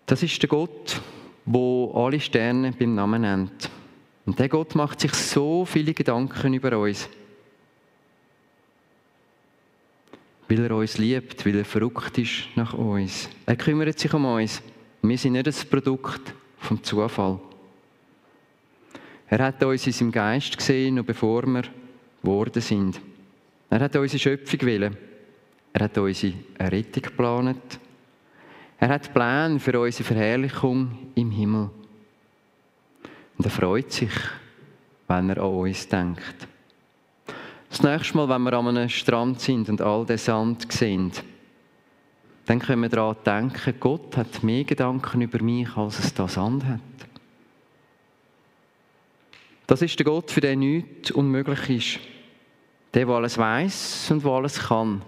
Das 0.04 0.23
ist 0.23 0.42
der 0.42 0.49
Gott, 0.50 1.00
wo 1.47 1.90
alle 1.94 2.20
Sterne 2.20 2.73
beim 2.73 2.94
Namen 2.94 3.23
nennt. 3.23 3.70
Und 4.26 4.38
der 4.38 4.50
Gott 4.50 4.75
macht 4.75 5.00
sich 5.00 5.14
so 5.14 5.64
viele 5.64 5.94
Gedanken 5.94 6.52
über 6.52 6.78
uns. 6.78 7.08
Weil 10.49 10.64
er 10.64 10.76
uns 10.76 10.99
liebt, 10.99 11.45
weil 11.45 11.57
er 11.57 11.64
verrückt 11.64 12.19
ist 12.19 12.49
nach 12.57 12.73
uns. 12.75 13.28
Er 13.45 13.57
kümmert 13.57 13.99
sich 13.99 14.12
um 14.14 14.25
uns. 14.25 14.62
Wir 15.02 15.19
sind 15.19 15.35
nicht 15.35 15.47
das 15.47 15.64
Produkt 15.64 16.35
vom 16.59 16.83
Zufall. 16.83 17.38
Er 19.28 19.45
hat 19.45 19.62
uns 19.62 19.87
in 19.87 19.93
seinem 19.93 20.12
Geist 20.12 20.57
gesehen, 20.57 20.95
noch 20.95 21.05
bevor 21.05 21.47
wir 21.47 21.64
geworden 22.23 22.62
sind. 22.62 23.00
Er 23.69 23.81
hat 23.81 23.95
unsere 23.97 24.19
Schöpfung 24.19 24.61
willen. 24.62 24.97
Er 25.73 25.85
hat 25.85 25.99
unsere 25.99 26.33
Errettung 26.57 27.02
geplant. 27.02 27.78
Er 28.78 28.88
hat 28.88 29.12
Pläne 29.12 29.61
für 29.61 29.78
unsere 29.78 30.05
Verherrlichung 30.05 31.11
im 31.14 31.31
Himmel. 31.31 31.71
Und 33.37 33.45
er 33.45 33.50
freut 33.50 33.93
sich, 33.93 34.12
wenn 35.07 35.31
er 35.31 35.38
an 35.38 35.55
uns 35.55 35.87
denkt. 35.88 36.49
Das 37.70 37.82
nächste 37.82 38.16
Mal, 38.16 38.28
wenn 38.28 38.42
wir 38.42 38.52
an 38.54 38.68
einem 38.68 38.88
Strand 38.88 39.40
sind 39.40 39.68
und 39.68 39.80
all 39.80 40.06
den 40.06 40.18
Sand 40.18 40.70
sehen, 40.72 41.12
dann 42.46 42.60
können 42.60 42.82
wir 42.82 42.88
daran 42.88 43.16
denken, 43.26 43.75
Gott 43.78 44.16
hat 44.16 44.42
mehr 44.42 44.64
Gedanken 44.64 45.20
über 45.20 45.42
mich, 45.42 45.68
als 45.76 45.98
es 45.98 46.14
da 46.14 46.26
Sand 46.26 46.64
hat. 46.64 46.80
Das 49.66 49.82
ist 49.82 49.98
der 49.98 50.06
Gott, 50.06 50.30
für 50.30 50.40
den 50.40 50.60
nichts 50.60 51.10
unmöglich 51.10 51.68
ist. 51.68 52.00
Der, 52.94 53.04
der 53.04 53.14
alles 53.14 53.37
weiß 53.37 54.10
und 54.12 54.25
der 54.25 54.32
alles 54.32 54.58
kann. 54.60 55.02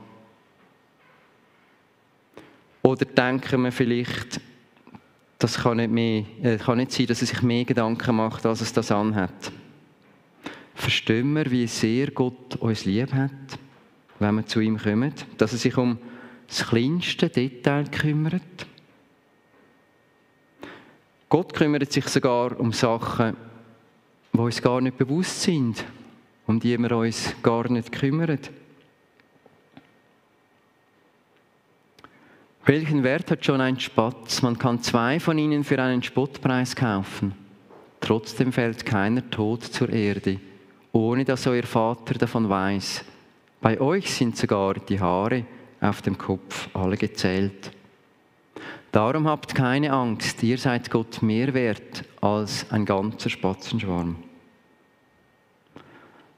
Oder 2.82 3.06
denken 3.06 3.62
wir 3.62 3.72
vielleicht, 3.72 4.38
das 5.38 5.56
kann 5.56 5.78
nicht, 5.78 5.90
mehr, 5.90 6.24
äh, 6.42 6.58
kann 6.58 6.76
nicht 6.76 6.92
sein, 6.92 7.06
dass 7.06 7.22
er 7.22 7.28
sich 7.28 7.40
mehr 7.40 7.64
Gedanken 7.64 8.16
macht, 8.16 8.44
als 8.44 8.60
es 8.60 8.74
das 8.74 8.92
anhat 8.92 9.50
verstehen 10.80 11.32
wir, 11.34 11.50
wie 11.50 11.66
sehr 11.66 12.10
Gott 12.10 12.56
uns 12.56 12.84
lieb 12.84 13.12
hat, 13.12 13.30
wenn 14.18 14.34
wir 14.37 14.46
zu 14.46 14.60
ihm 14.60 14.78
kommen, 14.78 15.12
dass 15.38 15.52
er 15.52 15.58
sich 15.58 15.76
um 15.76 15.99
das 16.46 16.66
kleinste 16.66 17.28
Detail 17.28 17.84
kümmert. 17.84 18.66
Gott 21.28 21.54
kümmert 21.54 21.92
sich 21.92 22.08
sogar 22.08 22.58
um 22.58 22.72
Sachen, 22.72 23.37
die 24.32 24.38
uns 24.38 24.60
gar 24.60 24.80
nicht 24.80 24.99
bewusst 24.99 25.42
sind, 25.42 25.84
um 26.46 26.58
die 26.58 26.76
wir 26.76 26.96
uns 26.96 27.34
gar 27.42 27.70
nicht 27.70 27.92
kümmern. 27.92 28.38
Welchen 32.64 33.02
Wert 33.02 33.30
hat 33.30 33.44
schon 33.44 33.60
ein 33.60 33.80
Spatz? 33.80 34.42
Man 34.42 34.58
kann 34.58 34.82
zwei 34.82 35.18
von 35.18 35.38
ihnen 35.38 35.64
für 35.64 35.80
einen 35.80 36.02
Spottpreis 36.02 36.76
kaufen. 36.76 37.32
Trotzdem 38.00 38.52
fällt 38.52 38.84
keiner 38.84 39.28
tot 39.30 39.64
zur 39.64 39.88
Erde, 39.90 40.40
ohne 40.92 41.25
dass 41.25 41.47
euer 41.47 41.62
Vater 41.62 42.14
davon 42.14 42.49
weiß. 42.49 43.04
Bei 43.61 43.80
euch 43.80 44.12
sind 44.12 44.37
sogar 44.37 44.75
die 44.75 45.00
Haare 45.00 45.44
auf 45.80 46.02
dem 46.02 46.16
Kopf 46.16 46.68
alle 46.75 46.97
gezählt. 46.97 47.70
Darum 48.92 49.28
habt 49.28 49.54
keine 49.54 49.92
Angst, 49.92 50.42
ihr 50.42 50.59
seid 50.59 50.90
Gott 50.90 51.23
mehr 51.23 51.54
wert 51.54 52.04
als 52.20 52.70
ein 52.70 52.85
ganzer 52.85 53.30
Spatzenschwarm. 53.30 54.16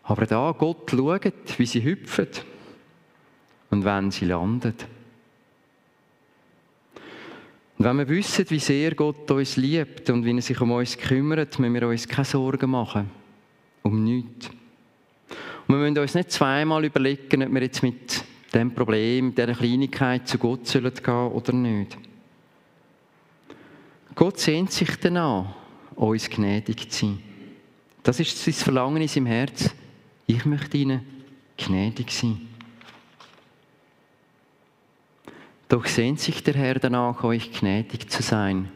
Aber 0.02 0.26
da 0.26 0.52
Gott 0.52 0.90
schaut, 0.90 1.59
wie 1.59 1.66
sie 1.66 1.82
hüpfen 1.82 2.28
und 3.71 3.85
wenn 3.85 4.11
sie 4.11 4.26
landet. 4.26 4.87
Und 7.78 7.87
wenn 7.87 7.99
wir 7.99 8.09
wissen, 8.09 8.44
wie 8.50 8.59
sehr 8.59 8.94
Gott 8.94 9.30
uns 9.30 9.56
liebt 9.56 10.11
und 10.11 10.25
wie 10.25 10.37
er 10.37 10.42
sich 10.42 10.61
um 10.61 10.73
uns 10.73 10.99
kümmert, 10.99 11.59
müssen 11.59 11.75
wir 11.75 11.88
uns 11.88 12.06
keine 12.06 12.25
Sorgen 12.26 12.71
machen. 12.71 13.21
Um 13.82 14.04
nichts. 14.04 14.48
Und 15.66 15.74
wir 15.74 15.76
müssen 15.76 15.98
uns 15.98 16.14
nicht 16.14 16.30
zweimal 16.30 16.84
überlegen, 16.84 17.42
ob 17.42 17.52
wir 17.52 17.62
jetzt 17.62 17.82
mit 17.82 18.24
dem 18.52 18.74
Problem, 18.74 19.34
dieser 19.34 19.54
Kleinigkeit 19.54 20.28
zu 20.28 20.38
Gott 20.38 20.66
sollen 20.66 20.92
gehen 20.92 21.28
oder 21.28 21.52
nicht. 21.52 21.96
Gott 24.14 24.38
sehnt 24.38 24.70
sich 24.72 24.96
danach, 24.96 25.54
uns 25.96 26.28
gnädig 26.28 26.90
zu 26.90 27.06
sein. 27.06 27.18
Das 28.02 28.20
ist 28.20 28.42
sein 28.42 28.54
Verlangen 28.54 29.02
in 29.02 29.08
seinem 29.08 29.26
Herz. 29.26 29.70
Ich 30.26 30.44
möchte 30.44 30.76
ihnen 30.76 31.00
gnädig 31.56 32.10
sein. 32.10 32.48
Doch 35.68 35.86
sehnt 35.86 36.20
sich 36.20 36.42
der 36.42 36.54
Herr 36.54 36.74
danach, 36.74 37.24
euch 37.24 37.50
gnädig 37.52 38.10
zu 38.10 38.22
sein. 38.22 38.70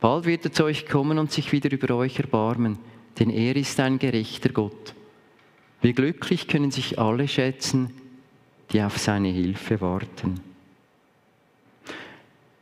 Bald 0.00 0.24
wird 0.24 0.46
er 0.46 0.52
zu 0.52 0.64
euch 0.64 0.86
kommen 0.86 1.18
und 1.18 1.30
sich 1.30 1.52
wieder 1.52 1.70
über 1.70 1.94
euch 1.94 2.18
erbarmen, 2.18 2.78
denn 3.18 3.30
er 3.30 3.56
ist 3.56 3.78
ein 3.80 3.98
gerechter 3.98 4.50
Gott. 4.50 4.94
Wie 5.80 5.92
glücklich 5.92 6.48
können 6.48 6.70
sich 6.70 6.98
alle 6.98 7.28
schätzen, 7.28 7.92
die 8.72 8.82
auf 8.82 8.98
seine 8.98 9.28
Hilfe 9.28 9.80
warten. 9.80 10.40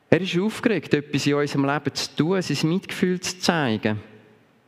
Er 0.09 0.21
ist 0.21 0.37
aufgeregt, 0.39 0.93
etwas 0.93 1.27
in 1.27 1.35
unserem 1.35 1.67
Leben 1.67 1.95
zu 1.95 2.17
tun, 2.17 2.43
sein 2.43 2.69
Mitgefühl 2.69 3.21
zu 3.21 3.39
zeigen. 3.39 4.01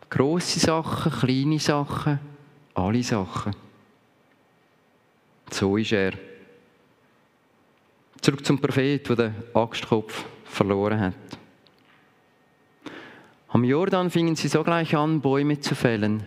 Grosse 0.09 0.61
Sachen, 0.61 1.11
kleine 1.11 1.59
Sachen, 1.59 2.21
alle 2.75 3.03
Sachen. 3.03 3.57
So 5.51 5.77
ist 5.77 5.93
er. 5.93 6.12
Zurück 8.21 8.47
zum 8.47 8.61
Prophet, 8.61 9.09
der 9.09 9.17
den 9.17 9.35
Axtkopf 9.53 10.25
verloren 10.45 11.01
hat. 11.01 11.42
Am 13.55 13.65
Jordan 13.65 14.09
fingen 14.09 14.35
sie 14.35 14.49
sogleich 14.49 14.97
an, 14.97 15.21
Bäume 15.21 15.61
zu 15.61 15.75
fällen. 15.75 16.23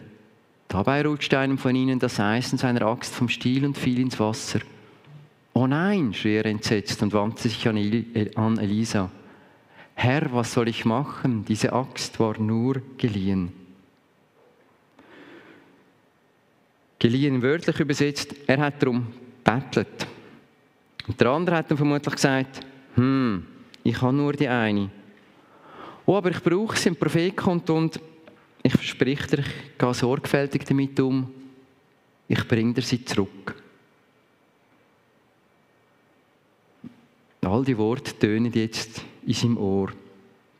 Dabei 0.68 1.04
rutschte 1.04 1.40
einem 1.40 1.58
von 1.58 1.76
ihnen 1.76 1.98
das 1.98 2.20
Eisen 2.20 2.60
seiner 2.60 2.84
Axt 2.84 3.16
vom 3.16 3.30
Stiel 3.30 3.66
und 3.66 3.80
fiel 3.80 4.00
ins 4.00 4.20
Wasser. 4.20 4.60
Oh 5.54 5.66
nein, 5.66 6.14
schrie 6.14 6.36
er 6.36 6.46
entsetzt 6.46 7.02
und 7.02 7.14
wandte 7.14 7.50
sich 7.50 7.68
an 7.68 7.78
Elisa. 8.60 9.10
Herr, 9.96 10.32
was 10.34 10.54
soll 10.54 10.68
ich 10.68 10.86
machen? 10.86 11.44
Diese 11.46 11.74
Axt 11.74 12.20
war 12.20 12.40
nur 12.40 12.84
geliehen. 12.96 13.52
Geliehen 17.00 17.42
wörtlich 17.42 17.80
übersetzt, 17.80 18.36
er 18.46 18.60
hat 18.60 18.84
darum 18.84 19.08
bettelt. 19.44 20.06
Und 21.08 21.20
der 21.20 21.30
andere 21.30 21.56
hat 21.56 21.72
dann 21.72 21.78
vermutlich 21.78 22.14
gesagt, 22.14 22.60
hm, 22.94 23.48
ich 23.84 24.00
habe 24.00 24.14
nur 24.14 24.34
die 24.34 24.48
eine. 24.48 24.92
Oh, 26.06 26.16
aber 26.16 26.32
ich 26.32 26.42
brauche 26.42 26.78
sie, 26.78 26.90
ein 26.90 26.96
Prophet 26.96 27.36
kommt 27.36 27.70
und 27.70 28.00
ich 28.62 28.74
verspreche 28.74 29.28
dir, 29.28 29.40
ich 29.40 29.78
gehe 29.78 29.94
sorgfältig 29.94 30.64
damit 30.66 31.00
um, 31.00 31.32
ich 32.28 32.48
bringe 32.48 32.74
dir 32.74 32.82
sie 32.82 33.04
zurück. 33.04 33.56
All 37.42 37.64
die 37.64 37.78
Worte 37.78 38.18
tönen 38.18 38.52
jetzt 38.54 39.04
in 39.26 39.34
seinem 39.34 39.58
Ohr. 39.58 39.92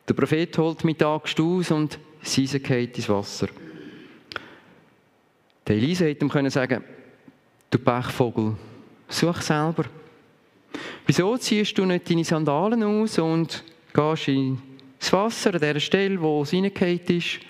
Der 0.08 0.14
Prophet 0.14 0.56
holt 0.58 0.84
mit 0.84 1.02
Axt 1.02 1.40
aus 1.40 1.70
und 1.70 1.98
Sise 2.22 2.60
geht 2.60 2.96
ins 2.96 3.08
Wasser. 3.08 3.48
Der 5.66 5.76
Elisa 5.76 6.04
hätte 6.04 6.24
ihm 6.24 6.30
können 6.30 6.50
sagen, 6.50 6.84
du 7.70 7.78
Pechvogel, 7.78 8.54
such 9.08 9.42
selber. 9.42 9.84
Wieso 11.06 11.36
ziehst 11.38 11.76
du 11.76 11.84
nicht 11.84 12.08
deine 12.08 12.24
Sandalen 12.24 12.82
aus 12.82 13.18
und 13.18 13.64
gehst 13.92 14.28
ins 14.98 15.12
Wasser 15.12 15.54
an 15.54 15.60
der 15.60 15.80
Stelle, 15.80 16.20
wo 16.20 16.42
es 16.42 16.52
reingefallen 16.52 17.00
ist? 17.06 17.40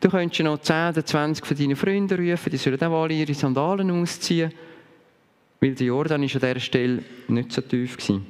Du 0.00 0.10
könntest 0.10 0.42
noch 0.42 0.60
10 0.60 0.90
oder 0.90 1.04
20 1.04 1.46
von 1.46 1.56
deinen 1.56 1.76
Freunden 1.76 2.30
rufen, 2.30 2.50
die 2.50 2.56
sollen 2.58 2.82
auch 2.82 3.02
alle 3.02 3.14
ihre 3.14 3.34
Sandalen 3.34 3.90
ausziehen, 3.90 4.52
weil 5.60 5.74
der 5.74 5.86
Jordan 5.86 6.22
ist 6.22 6.34
an 6.34 6.42
dieser 6.42 6.60
Stelle 6.60 7.02
nicht 7.28 7.52
so 7.52 7.62
tief 7.62 7.96
war. 8.08 8.20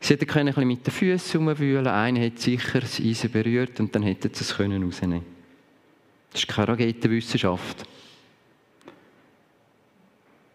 Sie 0.00 0.14
hätten 0.14 0.30
ein 0.30 0.46
bisschen 0.46 0.68
mit 0.68 0.86
den 0.86 0.92
Füßen 0.92 1.40
herumwühlen 1.40 1.86
Einer 1.86 2.24
hat 2.24 2.38
sicher 2.38 2.80
das 2.80 3.00
Eisen 3.00 3.30
berührt 3.30 3.80
und 3.80 3.94
dann 3.94 4.02
hätten 4.02 4.32
sie 4.32 4.44
es 4.44 4.58
rausnehmen 4.58 4.90
können. 4.90 5.24
Das 6.32 6.42
ist 6.42 6.48
keine 6.48 6.68
Raketenwissenschaft. 6.68 7.84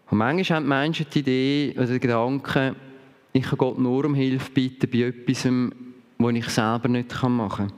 Und 0.10 0.18
manchmal 0.18 0.58
haben 0.58 0.64
die 0.66 0.70
Menschen 0.70 1.06
die 1.14 1.20
Idee 1.20 1.74
oder 1.76 1.88
den 1.88 2.00
Gedanken, 2.00 2.76
ich 3.34 3.44
kann 3.44 3.58
Gott 3.58 3.80
nur 3.80 4.06
um 4.06 4.14
Hilfe 4.14 4.52
bitten 4.52 4.90
bei 4.90 5.08
etwas, 5.08 5.48
was 6.24 6.36
ich 6.36 6.50
selber 6.50 6.88
nicht 6.88 7.24
machen 7.24 7.68
kann. 7.68 7.74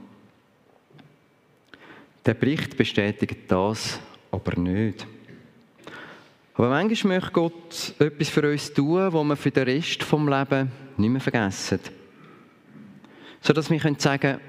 Der 2.25 2.34
Bericht 2.34 2.77
bestätigt 2.77 3.39
das 3.47 3.99
aber 4.32 4.60
nicht. 4.60 5.06
Aber 6.56 6.69
manchmal 6.69 7.17
möchte 7.17 7.32
Gott 7.32 7.93
etwas 7.99 8.29
für 8.29 8.49
uns 8.49 8.73
tun, 8.73 9.12
was 9.12 9.23
wir 9.25 9.36
für 9.36 9.51
den 9.51 9.63
Rest 9.63 10.01
des 10.01 10.12
Lebens 10.12 10.69
nicht 10.97 11.10
mehr 11.10 11.21
vergessen. 11.21 11.79
Sodass 13.41 13.69
wir 13.69 13.79
sagen 13.97 14.19
können, 14.19 14.39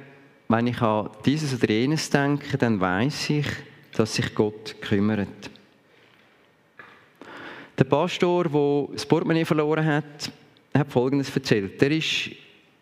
wenn 0.48 0.66
ich 0.66 0.80
an 0.80 1.10
dieses 1.24 1.54
oder 1.54 1.72
jenes 1.72 2.08
denke, 2.10 2.58
dann 2.58 2.80
weiß 2.80 3.30
ich, 3.30 3.46
dass 3.92 4.14
sich 4.14 4.34
Gott 4.34 4.76
kümmert. 4.80 5.50
Der 7.76 7.84
Pastor, 7.84 8.44
der 8.44 8.88
das 8.92 9.06
Portemonnaie 9.06 9.44
verloren 9.44 9.84
hat, 9.84 10.30
hat 10.72 10.92
Folgendes 10.92 11.34
erzählt. 11.34 11.82
Er 11.82 11.90
ist 11.90 12.30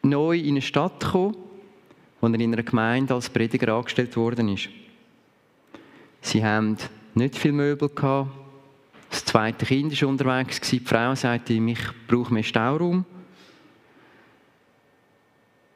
neu 0.03 0.37
in 0.37 0.51
eine 0.51 0.63
Stadt 0.63 1.01
gekommen, 1.01 1.37
wo 2.21 2.27
er 2.27 2.35
in 2.35 2.53
einer 2.53 2.63
Gemeinde 2.63 3.15
als 3.15 3.31
Prediger 3.31 3.75
angestellt 3.75 4.17
worden 4.17 4.49
ist. 4.49 4.69
Sie 6.21 6.45
haben 6.45 6.77
nicht 7.15 7.37
viel 7.37 7.53
Möbel 7.53 7.89
gehabt. 7.89 8.31
Das 9.11 9.25
zweite 9.25 9.67
Kind 9.67 10.01
war 10.01 10.09
unterwegs. 10.09 10.61
Die 10.61 10.81
Frau 10.81 11.15
sagte 11.15 11.53
ich 11.53 11.79
brauche 12.07 12.33
mehr 12.33 12.43
Stauraum. 12.43 13.05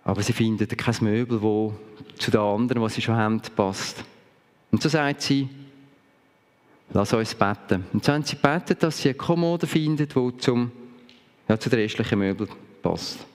Aber 0.05 0.23
sie 0.23 0.33
finden 0.33 0.69
kein 0.69 0.95
Möbel, 1.01 1.41
das 1.41 2.19
zu 2.19 2.31
den 2.31 2.41
anderen, 2.41 2.81
was 2.81 2.95
sie 2.95 3.03
schon 3.03 3.17
haben, 3.17 3.43
passt. 3.57 4.05
Und 4.71 4.81
so 4.81 4.89
sagt 4.89 5.23
sie, 5.23 5.49
Lass 6.93 7.13
uns 7.13 7.35
beten. 7.35 7.85
Und 7.93 8.05
so 8.05 8.13
haben 8.13 8.23
sie 8.23 8.37
gebeten, 8.37 8.77
dass 8.79 8.99
sie 8.99 9.09
eine 9.09 9.19
Kommode 9.19 9.67
finden, 9.67 10.09
die 10.09 10.37
zum, 10.39 10.71
ja, 11.49 11.59
zu 11.59 11.69
den 11.69 11.81
restlichen 11.81 12.19
Möbeln 12.19 12.51
passt. 12.83 13.27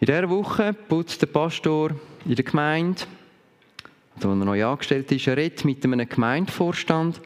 In 0.00 0.06
dieser 0.06 0.30
Woche 0.30 0.72
putzt 0.72 1.20
der 1.20 1.26
Pastor 1.26 1.90
in 2.24 2.34
der 2.34 2.42
Gemeinde, 2.42 3.02
wo 4.16 4.30
er 4.30 4.34
neu 4.34 4.64
angestellt 4.64 5.12
ist, 5.12 5.26
er 5.26 5.36
redet 5.36 5.66
mit 5.66 5.84
einem 5.84 6.08
Gemeindevorstand, 6.08 7.20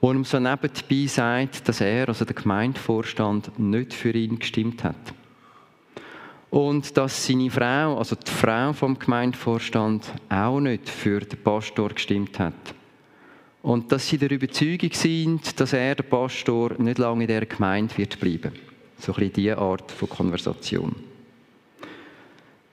der 0.00 0.10
ihm 0.10 0.24
so 0.24 0.38
nebenbei 0.38 1.06
sagt, 1.06 1.68
dass 1.68 1.82
er, 1.82 2.08
also 2.08 2.24
der 2.24 2.34
Gemeindevorstand, 2.34 3.58
nicht 3.58 3.92
für 3.92 4.12
ihn 4.12 4.38
gestimmt 4.38 4.84
hat. 4.84 4.96
Und 6.48 6.96
dass 6.96 7.26
seine 7.26 7.50
Frau, 7.50 7.98
also 7.98 8.16
die 8.16 8.30
Frau 8.30 8.72
vom 8.72 8.98
Gemeindevorstand, 8.98 10.14
auch 10.30 10.60
nicht 10.60 10.88
für 10.88 11.20
den 11.20 11.42
Pastor 11.42 11.90
gestimmt 11.90 12.38
hat. 12.38 12.74
Und 13.60 13.92
dass 13.92 14.08
sie 14.08 14.16
der 14.16 14.30
Überzeugung 14.30 14.92
sind, 14.94 15.60
dass 15.60 15.74
er, 15.74 15.94
der 15.94 16.04
Pastor, 16.04 16.72
nicht 16.78 16.96
lange 16.96 17.24
in 17.24 17.28
dieser 17.28 17.44
Gemeinde 17.44 17.98
wird 17.98 18.18
bleiben. 18.18 18.52
So 18.98 19.12
ein 19.12 19.16
bisschen 19.16 19.32
diese 19.34 19.58
Art 19.58 19.92
von 19.92 20.08
Konversation. 20.08 21.11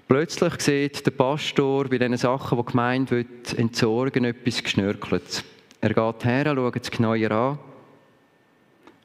Plötzlich 0.09 0.59
sieht 0.59 1.05
der 1.05 1.11
Pastor 1.11 1.87
bei 1.87 1.99
diesen 1.99 2.17
Sachen, 2.17 2.57
die 2.57 2.63
die 2.63 2.71
Gemeinde 2.71 3.25
entsorgen 3.57 4.23
will, 4.23 4.31
etwas 4.31 4.63
Geschnörkeltes. 4.63 5.43
Er 5.81 5.93
geht 5.93 6.25
her, 6.25 6.45
schaut 6.55 6.75
es 6.81 6.89
genauer 6.89 7.31
an 7.31 7.59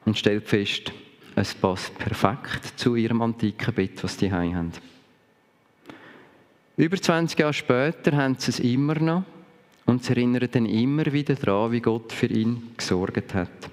und 0.05 0.17
stellt 0.17 0.47
fest, 0.47 0.91
es 1.35 1.53
passt 1.53 1.95
perfekt 1.99 2.79
zu 2.79 2.95
ihrem 2.95 3.21
antiken 3.21 3.75
Bett, 3.75 4.03
das 4.03 4.17
sie 4.17 4.31
haben. 4.31 4.71
Über 6.75 6.97
20 6.99 7.37
Jahre 7.37 7.53
später 7.53 8.17
haben 8.17 8.37
sie 8.39 8.49
es 8.49 8.59
immer 8.59 8.95
noch 8.95 9.25
und 9.85 10.01
es 10.01 10.09
erinnert 10.09 10.55
ihn 10.55 10.65
immer 10.65 11.05
wieder 11.13 11.35
daran, 11.35 11.71
wie 11.71 11.81
Gott 11.81 12.13
für 12.13 12.25
ihn 12.25 12.71
gesorgt 12.75 13.35
hat. 13.35 13.69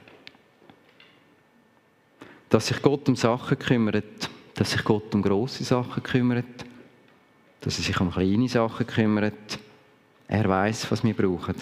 Dass 2.50 2.66
sich 2.66 2.82
Gott 2.82 3.08
um 3.08 3.16
Sachen 3.16 3.58
kümmert, 3.58 4.28
dass 4.52 4.72
sich 4.72 4.84
Gott 4.84 5.14
um 5.14 5.22
große 5.22 5.64
Sachen 5.64 6.02
kümmert, 6.02 6.66
dass 7.62 7.78
er 7.78 7.84
sich 7.84 8.00
um 8.00 8.10
kleine 8.10 8.48
Sachen 8.48 8.86
kümmert. 8.86 9.58
Er 10.28 10.48
weiß, 10.48 10.90
was 10.90 11.04
wir 11.04 11.14
brauchen. 11.14 11.54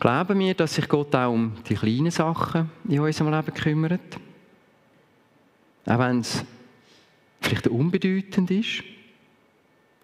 Glauben 0.00 0.38
wir, 0.40 0.54
dass 0.54 0.74
sich 0.74 0.88
Gott 0.88 1.14
auch 1.14 1.32
um 1.32 1.54
die 1.68 1.74
kleinen 1.74 2.10
Sachen 2.10 2.70
in 2.88 3.00
unserem 3.00 3.32
Leben 3.32 3.54
kümmert? 3.54 4.18
Auch 5.86 5.98
wenn 5.98 6.20
es 6.20 6.44
vielleicht 7.40 7.68
unbedeutend 7.68 8.50
ist. 8.50 8.82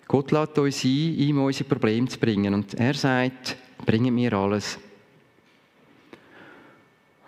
Gott 0.07 0.31
lädt 0.31 0.59
uns 0.59 0.85
ein, 0.85 0.91
ihm 0.91 1.43
unsere 1.43 1.69
Probleme 1.69 2.09
zu 2.09 2.19
bringen. 2.19 2.55
Und 2.55 2.75
er 2.75 2.95
sagt, 2.95 3.57
bringe 3.85 4.11
mir 4.11 4.33
alles. 4.33 4.79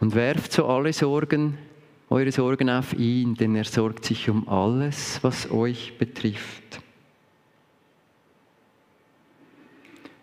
Und 0.01 0.15
werft 0.15 0.53
so 0.53 0.67
alle 0.67 0.93
Sorgen, 0.93 1.59
eure 2.13 2.31
Sorgen 2.31 2.69
auf 2.69 2.93
ihn, 2.93 3.35
denn 3.35 3.57
er 3.57 3.65
sorgt 3.65 4.05
sich 4.05 4.29
um 4.29 4.47
alles, 4.49 5.19
was 5.23 5.51
euch 5.51 5.97
betrifft. 5.99 6.81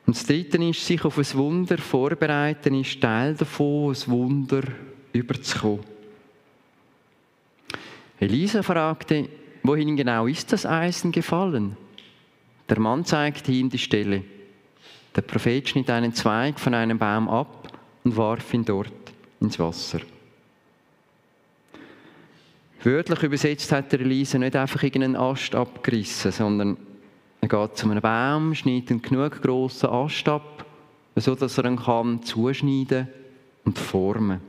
Und 0.05 0.15
das 0.15 0.25
Dritte 0.25 0.63
ist, 0.63 0.85
sich 0.85 1.03
auf 1.03 1.17
ein 1.17 1.33
Wunder 1.33 1.77
vorbereiten, 1.77 2.75
ist 2.75 3.01
Teil 3.01 3.35
davon, 3.35 3.93
ein 3.93 4.07
Wunder 4.07 4.63
überzukommen. 5.13 5.83
Elisa 8.19 8.61
fragte, 8.61 9.29
wohin 9.63 9.95
genau 9.95 10.27
ist 10.27 10.51
das 10.51 10.65
Eisen 10.65 11.11
gefallen? 11.11 11.77
Der 12.67 12.79
Mann 12.79 13.05
zeigte 13.05 13.51
ihm 13.51 13.69
die 13.69 13.77
Stelle. 13.77 14.23
Der 15.15 15.21
Prophet 15.21 15.69
schnitt 15.69 15.89
einen 15.89 16.13
Zweig 16.13 16.59
von 16.59 16.73
einem 16.73 16.97
Baum 16.97 17.29
ab 17.29 17.79
und 18.03 18.15
warf 18.15 18.53
ihn 18.53 18.65
dort 18.65 18.93
ins 19.39 19.57
Wasser. 19.57 20.01
Wörtlich 22.83 23.23
übersetzt 23.23 23.71
hat 23.71 23.91
der 23.91 23.99
Elisa 23.99 24.37
nicht 24.37 24.55
einfach 24.55 24.83
irgendeinen 24.83 25.15
Ast 25.15 25.53
abgerissen, 25.53 26.31
sondern 26.31 26.77
er 27.41 27.47
geht 27.47 27.77
zu 27.77 27.89
einem 27.89 28.01
Baum, 28.01 28.55
schneidet 28.55 28.91
einen 28.91 29.01
genug 29.01 29.41
grossen 29.41 29.89
Ast 29.89 30.27
ab, 30.29 30.65
sodass 31.15 31.57
er 31.57 31.65
ihn 31.65 31.77
kann 31.77 32.23
zuschneiden 32.23 33.07
und 33.65 33.77
formen 33.77 34.39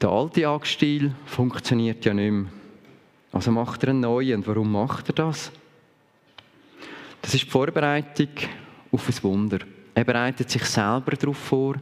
Der 0.00 0.10
alte 0.10 0.46
Axtstil 0.46 1.12
funktioniert 1.26 2.04
ja 2.04 2.14
nicht 2.14 2.30
mehr. 2.30 2.46
Also 3.32 3.50
macht 3.50 3.82
er 3.82 3.90
einen 3.90 4.00
neuen. 4.00 4.36
Und 4.36 4.46
warum 4.46 4.70
macht 4.70 5.08
er 5.08 5.14
das? 5.14 5.50
Das 7.20 7.34
ist 7.34 7.44
die 7.44 7.50
Vorbereitung 7.50 8.28
auf 8.92 9.08
ein 9.08 9.22
Wunder. 9.24 9.58
Er 9.94 10.04
bereitet 10.04 10.50
sich 10.50 10.64
selber 10.64 11.16
darauf 11.16 11.36
vor. 11.36 11.74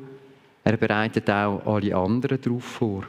Er 0.65 0.77
bereitet 0.79 1.29
auch 1.29 1.61
alle 1.67 1.95
anderen 1.95 2.41
darauf 2.41 2.65
vor. 2.65 3.05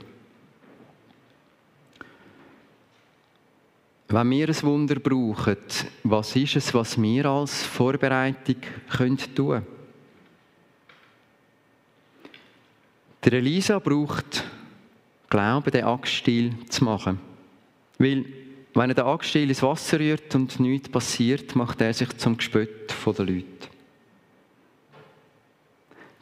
Wenn 4.10 4.32
wir 4.32 4.48
ein 4.48 4.64
Wunder 4.64 4.96
brauchen, 4.96 5.58
was 6.04 6.36
ist 6.36 6.56
es, 6.56 6.74
was 6.74 7.02
wir 7.02 7.26
als 7.26 7.66
Vorbereitung 7.66 8.56
tun 8.96 9.18
können? 9.36 9.68
Der 13.24 13.34
Elisa 13.34 13.80
braucht 13.80 14.46
Glauben, 15.30 15.72
den 15.72 15.84
Axtstiel 15.84 16.54
zu 16.70 16.86
machen. 16.86 17.20
Weil, 17.98 18.26
wenn 18.74 18.90
er 18.90 18.96
den 18.96 19.06
Axtstiel 19.06 19.50
ins 19.50 19.62
Wasser 19.62 20.00
rührt 20.00 20.34
und 20.36 20.58
nichts 20.62 20.88
passiert, 20.88 21.54
macht 21.54 21.82
er 21.82 21.94
sich 21.94 22.16
zum 22.18 22.38
Gespött 22.38 22.94
der 23.06 23.26
Leute. 23.26 23.68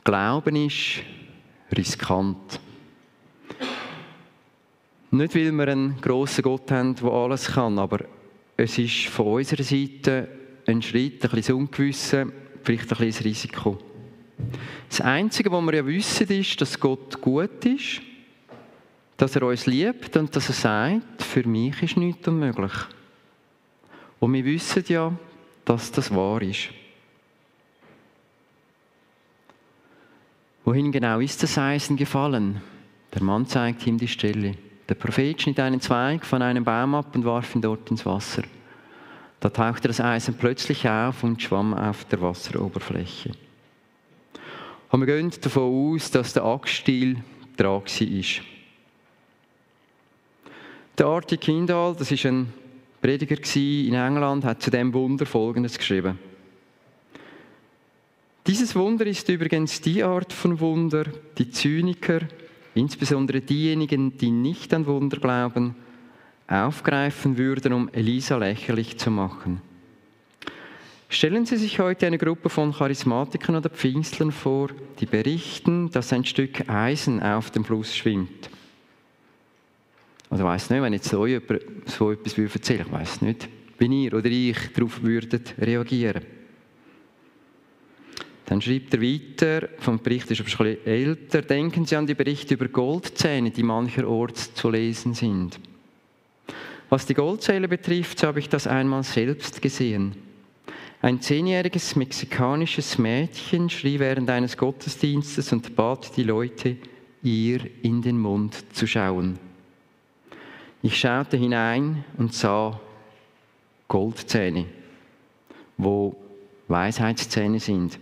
Glauben 0.03 0.55
ist 0.55 1.03
riskant. 1.75 2.59
Nicht, 5.15 5.33
weil 5.33 5.51
wir 5.53 5.67
einen 5.69 6.01
grossen 6.01 6.41
Gott 6.41 6.69
haben, 6.71 6.93
der 6.93 7.09
alles 7.09 7.47
kann, 7.47 7.79
aber 7.79 8.03
es 8.57 8.77
ist 8.77 9.05
von 9.05 9.27
unserer 9.27 9.63
Seite 9.63 10.27
ein 10.67 10.81
Schritt, 10.81 11.23
ein 11.23 11.31
bisschen 11.31 11.55
Ungewissen, 11.55 12.33
vielleicht 12.61 12.91
ein 12.91 12.97
bisschen 12.97 13.25
Risiko. 13.25 13.77
Das 14.89 14.99
Einzige, 14.99 15.49
was 15.53 15.63
wir 15.63 15.75
ja 15.75 15.85
wissen, 15.85 16.27
ist, 16.27 16.59
dass 16.59 16.77
Gott 16.77 17.21
gut 17.21 17.63
ist, 17.65 18.01
dass 19.15 19.37
er 19.37 19.43
uns 19.43 19.65
liebt 19.67 20.17
und 20.17 20.35
dass 20.35 20.49
er 20.49 20.53
sagt, 20.53 21.21
für 21.21 21.47
mich 21.47 21.81
ist 21.81 21.95
nichts 21.95 22.27
unmöglich. 22.27 22.73
Und 24.19 24.33
wir 24.33 24.43
wissen 24.43 24.83
ja, 24.89 25.13
dass 25.63 25.93
das 25.93 26.13
wahr 26.13 26.41
ist. 26.41 26.71
Wohin 30.65 30.91
genau 30.91 31.21
ist 31.21 31.41
das 31.41 31.57
Eisen 31.57 31.95
gefallen? 31.95 32.61
Der 33.13 33.23
Mann 33.23 33.47
zeigt 33.47 33.87
ihm 33.87 33.97
die 33.97 34.09
Stelle. 34.09 34.57
Der 34.87 34.95
Prophet 34.95 35.41
schnitt 35.41 35.59
einen 35.59 35.81
Zweig 35.81 36.25
von 36.25 36.41
einem 36.41 36.63
Baum 36.63 36.93
ab 36.93 37.15
und 37.15 37.25
warf 37.25 37.55
ihn 37.55 37.61
dort 37.61 37.89
ins 37.89 38.05
Wasser. 38.05 38.43
Da 39.39 39.49
tauchte 39.49 39.87
das 39.87 39.99
Eisen 39.99 40.35
plötzlich 40.35 40.87
auf 40.87 41.23
und 41.23 41.41
schwamm 41.41 41.73
auf 41.73 42.05
der 42.05 42.21
Wasseroberfläche. 42.21 43.31
Und 44.91 44.99
wir 44.99 45.07
gehen 45.07 45.31
davon 45.41 45.93
aus, 45.95 46.11
dass 46.11 46.33
der 46.33 46.45
Axtstiel 46.45 47.17
dran 47.57 47.81
war. 47.83 48.45
Der 50.97 51.05
Artie 51.07 51.37
Kindall, 51.37 51.95
das 51.97 52.11
war 52.11 52.31
ein 52.31 52.53
Prediger 53.01 53.35
in 53.55 53.93
England, 53.93 54.45
hat 54.45 54.61
zu 54.61 54.71
dem 54.71 54.93
Wunder 54.93 55.25
Folgendes 55.25 55.77
geschrieben. 55.77 56.17
Dieses 58.47 58.75
Wunder 58.75 59.05
ist 59.07 59.27
übrigens 59.27 59.81
die 59.81 60.03
Art 60.03 60.31
von 60.31 60.59
Wunder, 60.59 61.05
die 61.37 61.49
Zyniker 61.49 62.21
insbesondere 62.75 63.41
diejenigen, 63.41 64.17
die 64.17 64.31
nicht 64.31 64.73
an 64.73 64.85
Wunder 64.85 65.17
glauben, 65.17 65.75
aufgreifen 66.47 67.37
würden, 67.37 67.73
um 67.73 67.89
Elisa 67.91 68.37
lächerlich 68.37 68.97
zu 68.97 69.09
machen. 69.09 69.61
Stellen 71.09 71.45
Sie 71.45 71.57
sich 71.57 71.79
heute 71.79 72.05
eine 72.05 72.17
Gruppe 72.17 72.49
von 72.49 72.73
Charismatikern 72.73 73.55
oder 73.55 73.69
Pfingstlern 73.69 74.31
vor, 74.31 74.69
die 74.99 75.05
berichten, 75.05 75.89
dass 75.91 76.13
ein 76.13 76.25
Stück 76.25 76.69
Eisen 76.69 77.21
auf 77.21 77.51
dem 77.51 77.63
Fluss 77.63 77.95
schwimmt. 77.95 78.49
Also 80.29 80.43
ich 80.43 80.49
weiß 80.49 80.69
nicht, 80.71 80.81
wenn 80.81 80.93
jetzt 80.93 81.09
so 81.09 81.25
jemand 81.25 81.61
so 81.85 82.11
etwas 82.11 82.37
erzählen 82.37 82.85
ich 82.87 82.91
weiß 82.91 83.21
nicht, 83.21 83.47
wie 83.77 84.05
ihr 84.05 84.13
oder 84.13 84.25
ich 84.25 84.57
darauf 84.73 85.01
würdet 85.01 85.55
reagieren 85.59 86.23
dann 88.45 88.61
schreibt 88.61 88.93
er 88.93 89.01
weiter, 89.01 89.69
vom 89.79 89.99
Bericht 89.99 90.29
ist 90.29 90.39
aber 90.39 90.49
schon 90.49 90.67
ein 90.67 90.75
bisschen 90.75 90.93
älter, 90.93 91.41
denken 91.41 91.85
Sie 91.85 91.95
an 91.95 92.05
die 92.05 92.13
Berichte 92.13 92.53
über 92.53 92.67
Goldzähne, 92.67 93.49
die 93.49 93.63
mancherorts 93.63 94.53
zu 94.53 94.69
lesen 94.69 95.15
sind. 95.15 95.59
Was 96.89 97.07
die 97.07 97.15
Goldzähne 97.15 97.67
betrifft, 97.67 98.19
so 98.19 98.27
habe 98.27 98.39
ich 98.39 98.47
das 98.47 98.67
einmal 98.67 99.01
selbst 99.01 99.61
gesehen. 99.61 100.15
Ein 101.01 101.21
zehnjähriges 101.21 101.95
mexikanisches 101.95 102.99
Mädchen 102.99 103.69
schrie 103.69 103.99
während 103.99 104.29
eines 104.29 104.55
Gottesdienstes 104.55 105.51
und 105.51 105.75
bat 105.75 106.15
die 106.15 106.23
Leute, 106.23 106.77
ihr 107.23 107.61
in 107.81 108.03
den 108.03 108.19
Mund 108.19 108.63
zu 108.73 108.85
schauen. 108.85 109.39
Ich 110.83 110.99
schaute 110.99 111.37
hinein 111.37 112.05
und 112.17 112.33
sah 112.33 112.79
Goldzähne, 113.87 114.65
wo 115.77 116.15
Weisheitszähne 116.67 117.59
sind 117.59 117.99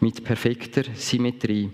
mit 0.00 0.24
perfekter 0.24 0.82
Symmetrie. 0.94 1.70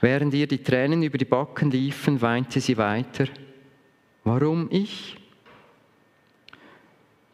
Während 0.00 0.34
ihr 0.34 0.46
die 0.46 0.62
Tränen 0.62 1.02
über 1.02 1.18
die 1.18 1.24
Backen 1.24 1.70
liefen, 1.70 2.20
weinte 2.20 2.60
sie 2.60 2.76
weiter. 2.76 3.26
Warum 4.24 4.68
ich? 4.70 5.16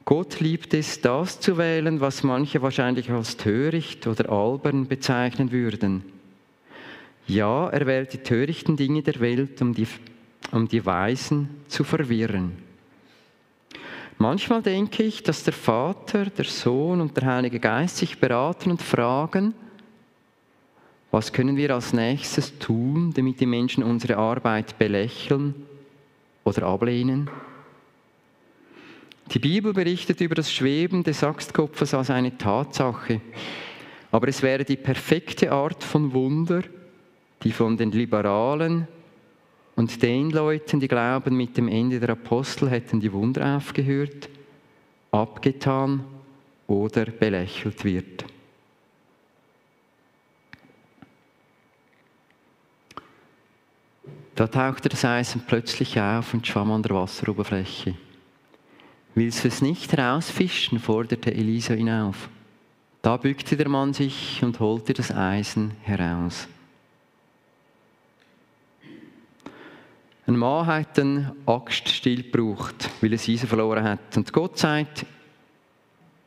Gott 0.04 0.40
liebt 0.40 0.74
es, 0.74 1.00
das 1.00 1.40
zu 1.40 1.56
wählen, 1.56 2.00
was 2.00 2.22
manche 2.22 2.62
wahrscheinlich 2.62 3.10
als 3.10 3.36
töricht 3.36 4.06
oder 4.06 4.30
albern 4.30 4.88
bezeichnen 4.88 5.52
würden. 5.52 6.04
Ja, 7.26 7.68
er 7.68 7.86
wählt 7.86 8.12
die 8.12 8.18
törichten 8.18 8.76
Dinge 8.76 9.02
der 9.02 9.20
Welt, 9.20 9.62
um 9.62 9.72
die, 9.72 9.86
um 10.50 10.66
die 10.66 10.84
Weisen 10.84 11.48
zu 11.68 11.84
verwirren. 11.84 12.69
Manchmal 14.20 14.60
denke 14.60 15.02
ich, 15.02 15.22
dass 15.22 15.44
der 15.44 15.54
Vater, 15.54 16.26
der 16.26 16.44
Sohn 16.44 17.00
und 17.00 17.16
der 17.16 17.24
Heilige 17.24 17.58
Geist 17.58 17.96
sich 17.96 18.18
beraten 18.18 18.70
und 18.70 18.82
fragen, 18.82 19.54
was 21.10 21.32
können 21.32 21.56
wir 21.56 21.74
als 21.74 21.94
nächstes 21.94 22.58
tun, 22.58 23.14
damit 23.16 23.40
die 23.40 23.46
Menschen 23.46 23.82
unsere 23.82 24.18
Arbeit 24.18 24.78
belächeln 24.78 25.54
oder 26.44 26.64
ablehnen? 26.64 27.30
Die 29.32 29.38
Bibel 29.38 29.72
berichtet 29.72 30.20
über 30.20 30.34
das 30.34 30.52
Schweben 30.52 31.02
des 31.02 31.24
Axtkopfes 31.24 31.94
als 31.94 32.10
eine 32.10 32.36
Tatsache, 32.36 33.22
aber 34.12 34.28
es 34.28 34.42
wäre 34.42 34.66
die 34.66 34.76
perfekte 34.76 35.50
Art 35.50 35.82
von 35.82 36.12
Wunder, 36.12 36.60
die 37.42 37.52
von 37.52 37.78
den 37.78 37.90
Liberalen 37.90 38.86
und 39.80 40.02
den 40.02 40.28
Leuten, 40.28 40.78
die 40.78 40.88
glauben, 40.88 41.34
mit 41.34 41.56
dem 41.56 41.66
Ende 41.66 41.98
der 41.98 42.10
Apostel 42.10 42.68
hätten 42.68 43.00
die 43.00 43.10
Wunder 43.14 43.56
aufgehört, 43.56 44.28
abgetan 45.10 46.04
oder 46.66 47.06
belächelt 47.06 47.82
wird. 47.82 48.26
Da 54.34 54.46
tauchte 54.48 54.90
das 54.90 55.02
Eisen 55.02 55.44
plötzlich 55.46 55.98
auf 55.98 56.34
und 56.34 56.46
schwamm 56.46 56.72
an 56.72 56.82
der 56.82 56.96
Wasseroberfläche. 56.96 57.94
Willst 59.14 59.44
du 59.44 59.48
es 59.48 59.62
nicht 59.62 59.90
herausfischen? 59.94 60.78
forderte 60.78 61.32
Elisa 61.32 61.72
ihn 61.72 61.88
auf. 61.88 62.28
Da 63.00 63.16
bückte 63.16 63.56
der 63.56 63.70
Mann 63.70 63.94
sich 63.94 64.42
und 64.42 64.60
holte 64.60 64.92
das 64.92 65.10
Eisen 65.10 65.70
heraus. 65.80 66.48
Ein 70.26 70.36
Mann 70.36 70.66
hat 70.66 70.98
einen 70.98 71.32
Axtstiel 71.46 72.22
gebraucht, 72.22 72.90
weil 73.00 73.12
er 73.12 73.18
Eisen 73.18 73.48
verloren 73.48 73.82
hat. 73.82 74.16
Und 74.16 74.32
Gott 74.32 74.58
sagt, 74.58 75.06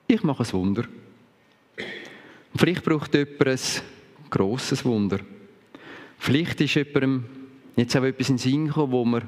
ich 0.07 0.23
mache 0.23 0.43
ein 0.43 0.53
Wunder. 0.53 0.83
Und 2.53 2.59
vielleicht 2.59 2.83
braucht 2.83 3.13
jemand 3.13 3.47
ein 3.47 3.59
grosses 4.29 4.83
Wunder. 4.83 5.19
Vielleicht 6.17 6.61
ist 6.61 6.75
jemandem 6.75 7.25
jetzt 7.75 7.95
auch 7.95 8.03
etwas 8.03 8.29
in 8.29 8.35
den 8.35 8.39
Sinn 8.39 8.67
gekommen, 8.67 8.91
wo 8.91 9.05
wir 9.05 9.21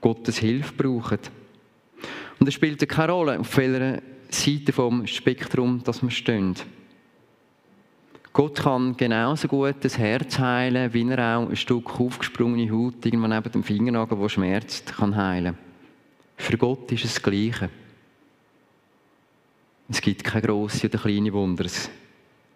Gottes 0.00 0.38
Hilfe 0.38 0.72
brauchen. 0.74 1.18
Und 2.38 2.48
es 2.48 2.54
spielt 2.54 2.86
keine 2.88 3.12
Rolle, 3.12 3.38
auf 3.38 3.56
welcher 3.56 4.02
Seite 4.28 4.72
vom 4.72 5.06
Spektrum 5.06 5.82
dass 5.84 6.02
wir 6.02 6.10
stehen. 6.10 6.54
Gott 8.32 8.60
kann 8.60 8.96
genauso 8.96 9.46
gut 9.46 9.76
das 9.80 9.98
Herz 9.98 10.38
heilen, 10.38 10.92
wie 10.94 11.08
er 11.10 11.36
auch 11.38 11.50
ein 11.50 11.56
Stück 11.56 12.00
aufgesprungene 12.00 12.72
Haut 12.72 13.04
irgendwann 13.04 13.30
neben 13.30 13.52
dem 13.52 13.62
Fingernagel, 13.62 14.18
wo 14.18 14.28
schmerzt, 14.28 14.96
kann 14.96 15.14
heilen. 15.14 15.58
Für 16.36 16.56
Gott 16.56 16.90
ist 16.92 17.04
es 17.04 17.14
das 17.14 17.22
Gleiche. 17.22 17.68
Es 19.88 20.00
gibt 20.00 20.24
keine 20.24 20.46
grossen 20.46 20.86
oder 20.86 20.98
kleinen 20.98 21.32
Wunder. 21.34 21.66
Es 21.66 21.90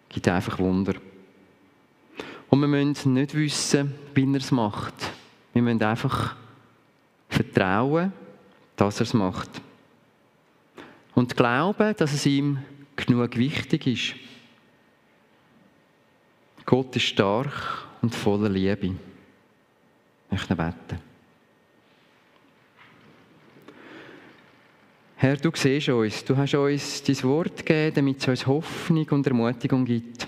gibt 0.09 0.27
einfach 0.27 0.57
Wunder. 0.57 0.95
Und 2.49 2.61
wir 2.61 2.67
müssen 2.67 3.13
nicht 3.13 3.35
wissen, 3.35 3.93
wie 4.15 4.25
er 4.25 4.37
es 4.37 4.51
macht. 4.51 4.95
Wir 5.53 5.61
müssen 5.61 5.83
einfach 5.83 6.35
vertrauen, 7.29 8.11
dass 8.75 8.99
er 8.99 9.03
es 9.03 9.13
macht. 9.13 9.61
Und 11.13 11.37
glauben, 11.37 11.95
dass 11.97 12.13
es 12.13 12.25
ihm 12.25 12.59
genug 12.95 13.37
wichtig 13.37 13.85
ist. 13.85 14.26
Gott 16.67 16.97
ist 16.97 17.03
stark 17.03 17.87
und 18.01 18.13
voller 18.13 18.49
Liebe. 18.49 18.87
Ich 18.87 20.31
möchte 20.31 20.53
beten. 20.53 20.99
Herr, 25.15 25.37
du 25.37 25.49
siehst 25.53 25.87
uns, 25.87 26.25
du 26.25 26.35
hast 26.35 26.53
uns 26.55 27.01
dein 27.03 27.23
Wort 27.23 27.65
gegeben, 27.65 27.95
damit 27.95 28.19
es 28.19 28.27
uns 28.27 28.45
Hoffnung 28.45 29.07
und 29.11 29.25
Ermutigung 29.25 29.85
gibt. 29.85 30.27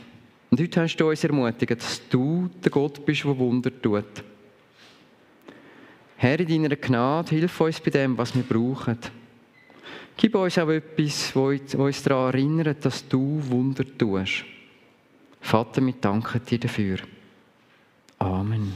Und 0.50 0.62
heute 0.62 0.82
hast 0.82 0.96
du 0.96 1.10
uns 1.10 1.26
ermutigt, 1.26 1.72
dass 1.72 2.08
du 2.08 2.50
der 2.64 2.72
Gott 2.72 3.06
bist, 3.06 3.26
der 3.26 3.38
Wunder 3.38 3.70
tut. 3.82 4.24
Herr, 6.16 6.40
in 6.40 6.48
deiner 6.48 6.78
Gnade, 6.78 7.32
hilf 7.32 7.60
uns 7.60 7.82
bei 7.82 7.92
dem, 7.92 8.18
was 8.18 8.34
wir 8.34 8.44
brauchen. 8.44 8.98
Gib 10.16 10.36
uns 10.36 10.58
auch 10.58 10.70
etwas, 10.70 11.36
was 11.36 11.76
uns 11.76 12.02
daran 12.02 12.34
erinnert, 12.34 12.86
dass 12.86 13.06
du 13.10 13.42
Wunder 13.44 13.84
tust. 13.98 14.46
Vater, 15.42 15.86
wir 15.86 15.94
danken 15.94 16.42
dir 16.46 16.60
dafür. 16.60 16.98
Amen. 18.20 18.76